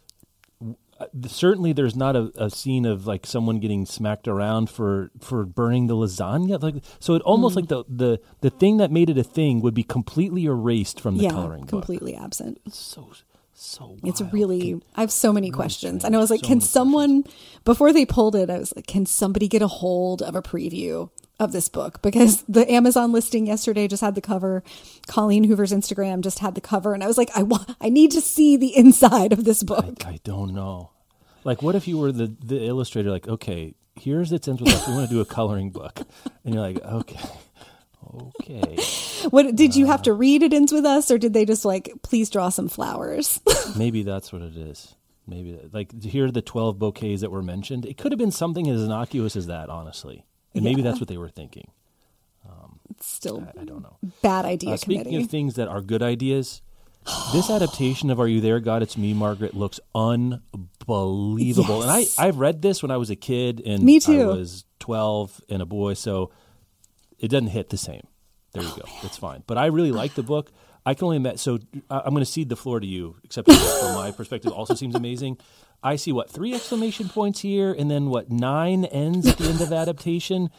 [1.00, 5.46] Uh, certainly there's not a, a scene of like someone getting smacked around for for
[5.46, 6.62] burning the lasagna.
[6.62, 7.60] Like so, it almost hmm.
[7.60, 11.16] like the, the the thing that made it a thing would be completely erased from
[11.16, 11.70] the yeah coloring book.
[11.70, 13.10] completely absent It's so
[13.60, 13.98] so.
[14.02, 14.32] It's wild.
[14.32, 16.02] really, I have so many questions.
[16.02, 17.24] And I was like, So can someone,
[17.64, 21.10] before they pulled it, I was like, can somebody get a hold of a preview
[21.40, 22.00] of this book?
[22.02, 24.62] Because the Amazon listing yesterday just had the cover.
[25.08, 26.94] Colleen Hoover's Instagram just had the cover.
[26.94, 30.06] And I was like, I want, I need to see the inside of this book.
[30.06, 30.90] I don't know.
[31.42, 33.10] Like, what if you were the the illustrator?
[33.10, 34.86] Like, okay, here's its ends with us.
[34.86, 36.00] We want to do a coloring book,
[36.44, 37.18] and you're like, okay,
[38.40, 38.76] okay.
[39.30, 40.14] What did you have to uh.
[40.14, 41.10] read it ends with us?
[41.10, 43.40] Or did they just like, please draw some flowers?
[43.76, 44.94] Maybe that's what it is.
[45.26, 47.86] Maybe like here are the twelve bouquets that were mentioned.
[47.86, 50.24] It could have been something as innocuous as that, honestly,
[50.54, 51.70] and maybe that's what they were thinking.
[52.90, 53.96] It's still I don't know.
[54.22, 55.22] bad idea Uh, speaking committee.
[55.24, 56.60] of things that are good ideas,
[57.32, 58.82] this adaptation of "Are You There, God?
[58.82, 61.80] It's Me, Margaret" looks unbelievable.
[61.84, 62.18] Yes.
[62.18, 64.22] And I I've read this when I was a kid, and Me too.
[64.22, 66.30] I was twelve and a boy, so
[67.18, 68.06] it doesn't hit the same.
[68.52, 68.82] There you go.
[69.02, 69.44] It's fine.
[69.46, 70.50] But I really like the book.
[70.84, 71.38] I can only imagine.
[71.38, 74.50] So I- I'm going to cede the floor to you, except for from my perspective,
[74.52, 75.38] also seems amazing.
[75.82, 79.60] I see what three exclamation points here, and then what nine ends at the end
[79.60, 80.50] of adaptation.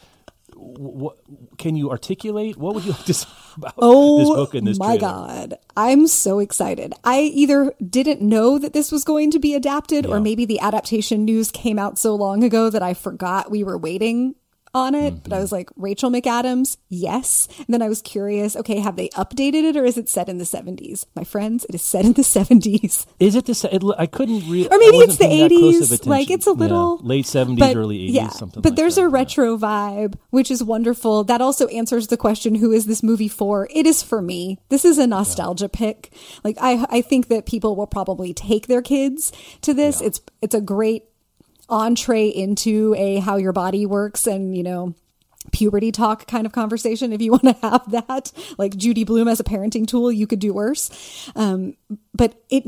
[0.54, 1.16] What
[1.58, 2.56] can you articulate?
[2.56, 5.00] What would you like to say about Oh this book and this my trailer?
[5.00, 6.92] god, I'm so excited.
[7.04, 11.24] I either didn't know that this was going to be adapted, or maybe the adaptation
[11.24, 14.34] news came out so long ago that I forgot we were waiting
[14.74, 15.22] on it.
[15.22, 15.42] But I Mm-hmm.
[15.42, 17.48] was like, Rachel McAdams, yes.
[17.58, 20.38] And then I was curious, okay, have they updated it or is it set in
[20.38, 21.04] the 70s?
[21.16, 23.06] My friends, it is set in the 70s.
[23.20, 23.54] Is it the?
[23.54, 24.72] se- It, I couldn't read.
[24.72, 26.06] Or maybe it's the 80s.
[26.06, 28.62] Like it's a little late seventies, but- early eighties, yeah, something.
[28.62, 29.10] But like there's that, a yeah.
[29.12, 31.24] retro vibe, which is wonderful.
[31.24, 33.68] That also answers the question: Who is this movie for?
[33.70, 34.58] It is for me.
[34.68, 36.12] This is a nostalgia pick.
[36.44, 40.00] Like I, I think that people will probably take their kids to this.
[40.00, 41.04] It's it's a great
[41.68, 44.94] entree into a how your body works and you know
[45.50, 49.40] puberty talk kind of conversation if you want to have that like judy blume as
[49.40, 51.76] a parenting tool you could do worse um,
[52.14, 52.64] but it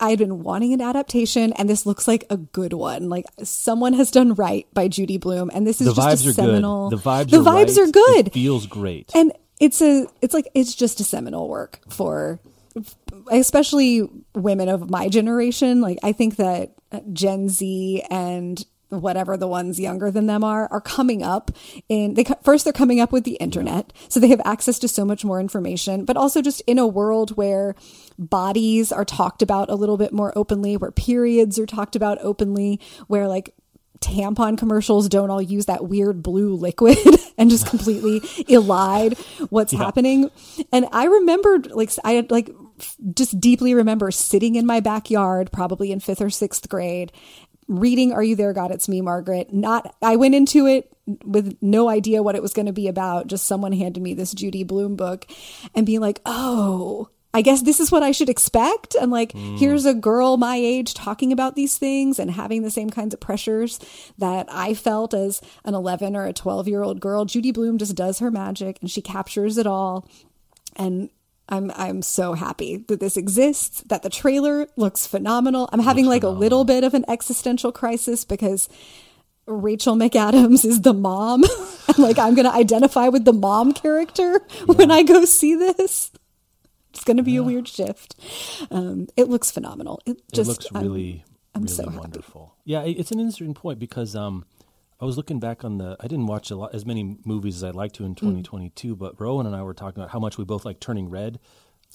[0.00, 3.08] I'd been wanting an adaptation, and this looks like a good one.
[3.08, 6.30] Like someone has done right by Judy blume and this is the just vibes a
[6.30, 6.90] are seminal.
[6.90, 7.00] good.
[7.00, 7.88] The vibes, the are, vibes right.
[7.88, 8.26] are good.
[8.28, 9.10] It feels great.
[9.12, 12.40] and it's a it's like it's just a seminal work for
[13.30, 16.77] especially women of my generation like i think that
[17.12, 21.50] gen z and whatever the ones younger than them are are coming up
[21.88, 23.92] in they first they're coming up with the internet.
[24.08, 27.36] So they have access to so much more information but also just in a world
[27.36, 27.74] where
[28.18, 32.80] bodies are talked about a little bit more openly where periods are talked about openly
[33.06, 33.54] where like
[34.00, 36.98] tampon commercials don't all use that weird blue liquid
[37.38, 39.18] and just completely elide
[39.50, 40.30] what's happening.
[40.72, 42.50] And I remembered, like, I had, like,
[43.14, 47.12] just deeply remember sitting in my backyard, probably in fifth or sixth grade,
[47.66, 48.70] reading Are You There, God?
[48.70, 49.52] It's Me, Margaret.
[49.52, 50.92] Not, I went into it
[51.24, 53.26] with no idea what it was going to be about.
[53.26, 55.26] Just someone handed me this Judy Blume book
[55.74, 58.94] and being like, oh, I guess this is what I should expect.
[58.94, 59.58] And like, mm.
[59.58, 63.20] here's a girl my age talking about these things and having the same kinds of
[63.20, 63.78] pressures
[64.16, 67.26] that I felt as an 11 or a 12 year old girl.
[67.26, 70.08] Judy Blume just does her magic and she captures it all.
[70.76, 71.10] And
[71.48, 75.68] I'm I'm so happy that this exists, that the trailer looks phenomenal.
[75.72, 78.68] I'm having like a little bit of an existential crisis because
[79.46, 81.44] Rachel McAdams is the mom.
[81.88, 86.10] and like I'm gonna identify with the mom character when I go see this.
[86.98, 88.16] It's gonna be a weird shift.
[88.72, 90.00] Um, it looks phenomenal.
[90.04, 91.24] It just it looks I'm- really,
[91.54, 91.96] I'm really so happy.
[91.98, 92.54] wonderful.
[92.64, 94.44] Yeah, it's an interesting point because um,
[95.00, 95.96] I was looking back on the.
[96.00, 98.18] I didn't watch a lot as many movies as I'd like to in Mm.
[98.18, 101.38] 2022, but Rowan and I were talking about how much we both like Turning Red,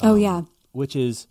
[0.02, 0.44] oh yeah.
[0.72, 1.28] which is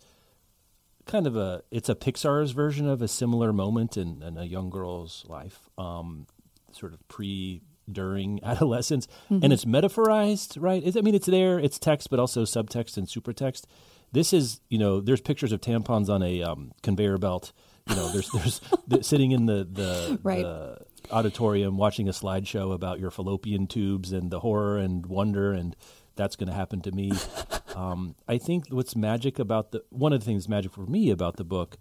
[1.07, 1.63] kind of a.
[1.71, 6.27] It's a Pixar's version of a similar moment in, in a young girl's life, um,
[6.71, 7.61] sort of pre.
[7.91, 9.43] During adolescence, Mm-hmm.
[9.43, 10.81] and it's metaphorized, right?
[10.85, 13.63] It's, I mean, it's there, it's text, but also subtext and supertext.
[14.11, 17.51] This is, you know, there's pictures of tampons on a um, conveyor belt.
[17.89, 20.43] You know, there's there's th- sitting in the the, Right.
[20.43, 20.77] the
[21.11, 25.75] auditorium watching a slideshow about your fallopian tubes and the horror and wonder, and
[26.15, 27.11] that's going to happen to me.
[27.75, 31.35] um, I think what's magic about the one of the things magic for me about
[31.37, 31.77] the book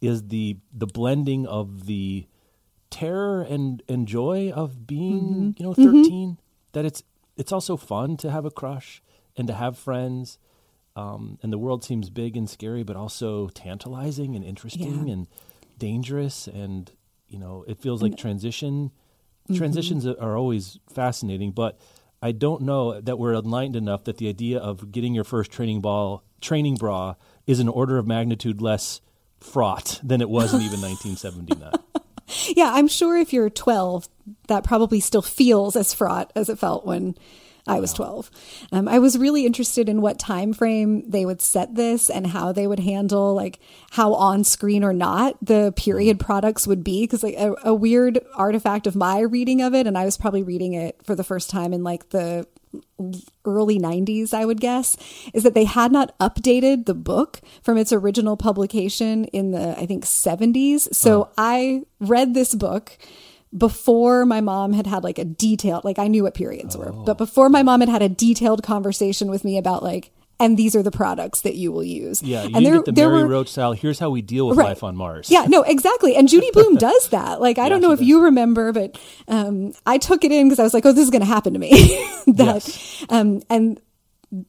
[0.00, 2.26] is the the blending of the
[2.90, 5.50] terror and, and joy of being mm-hmm.
[5.56, 6.32] you know 13 mm-hmm.
[6.72, 7.02] that it's
[7.36, 9.02] it's also fun to have a crush
[9.36, 10.38] and to have friends.
[10.96, 15.12] Um, and the world seems big and scary but also tantalizing and interesting Yeah.
[15.12, 15.26] and
[15.78, 16.48] dangerous.
[16.48, 16.90] And
[17.30, 18.90] you know it feels like transition
[19.48, 19.56] mm-hmm.
[19.56, 21.78] transitions are always fascinating but
[22.20, 25.80] i don't know that we're enlightened enough that the idea of getting your first training
[25.80, 27.14] ball training bra
[27.46, 29.00] is an order of magnitude less
[29.38, 31.72] fraught than it was in even 1979
[32.56, 34.08] Yeah, I'm sure if you're 12,
[34.48, 37.16] that probably still feels as fraught as it felt when
[37.66, 38.30] I was 12.
[38.72, 42.52] Um, I was really interested in what time frame they would set this and how
[42.52, 43.60] they would handle like
[43.90, 47.04] how on screen or not the period products would be.
[47.04, 50.42] Because like a, a weird artifact of my reading of it and I was probably
[50.42, 52.46] reading it for the first time in like the
[53.44, 54.96] early 90s, I would guess,
[55.34, 59.86] is that they had not updated the book from its original publication in the, I
[59.86, 60.94] think, 70s.
[60.94, 62.96] So I read this book
[63.56, 67.04] before my mom had had like a detailed, like I knew what periods were, oh.
[67.04, 70.74] but before my mom had had a detailed conversation with me about like, and these
[70.74, 72.22] are the products that you will use.
[72.22, 73.72] Yeah, you and didn't get the Mary Roach style.
[73.72, 74.68] Here's how we deal with Right.
[74.70, 75.30] life on Mars.
[75.30, 76.16] Yeah, no, exactly.
[76.16, 77.40] And Judy Blume does that.
[77.40, 78.08] Like, I don't know if does.
[78.08, 81.10] you remember, but um, I took it in because I was like, oh, this is
[81.10, 81.70] going to happen to me.
[82.26, 83.06] that, Yes.
[83.10, 83.80] um, and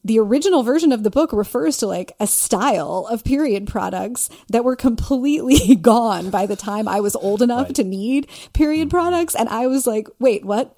[0.03, 4.63] the original version of the book refers to like a style of period products that
[4.63, 7.73] were completely gone by the time I was old enough Right.
[7.73, 7.81] Mm-hmm.
[7.81, 9.33] to need period products.
[9.35, 10.75] And I was like, wait, what?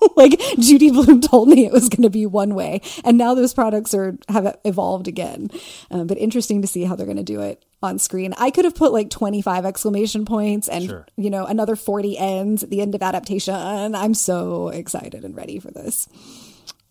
[0.16, 3.54] like Judy Blume told me it was going to be one way, and now those
[3.54, 5.50] products are have evolved again.
[5.90, 8.34] Um, but interesting to see how they're going to do it on screen.
[8.38, 11.06] I could have put like twenty five exclamation points and Sure.
[11.16, 13.54] you know another forty ends at the end of adaptation.
[13.94, 16.08] I'm so excited and ready for this.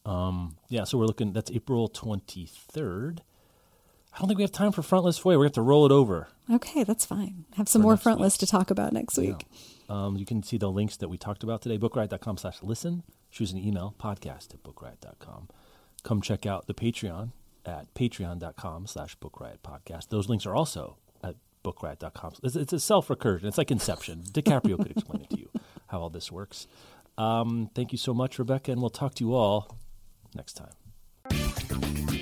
[0.05, 3.19] Um, Yeah, so we're looking, that's April 23rd.
[4.13, 5.39] I don't think we have time for frontlist foyer.
[5.39, 6.27] We have to roll it over.
[6.49, 7.45] Okay, that's fine.
[7.57, 8.39] Have some more frontless week.
[8.41, 9.45] to talk about next week.
[9.89, 13.03] Um, you can see the links that we talked about today, bookriot.com slash listen.
[13.31, 15.49] Choose an email, podcast at bookriot.com.
[16.03, 17.31] Come check out the Patreon
[17.65, 20.09] at patreon.com slash bookriot podcast.
[20.09, 22.33] Those links are also at bookriot.com.
[22.43, 23.45] It's, it's a self-recursion.
[23.45, 24.23] It's like Inception.
[24.31, 25.49] DiCaprio could explain it to you,
[25.87, 26.67] how all this works.
[27.17, 29.77] Um, thank you so much, Rebecca, and we'll talk to you all
[30.35, 32.14] next time.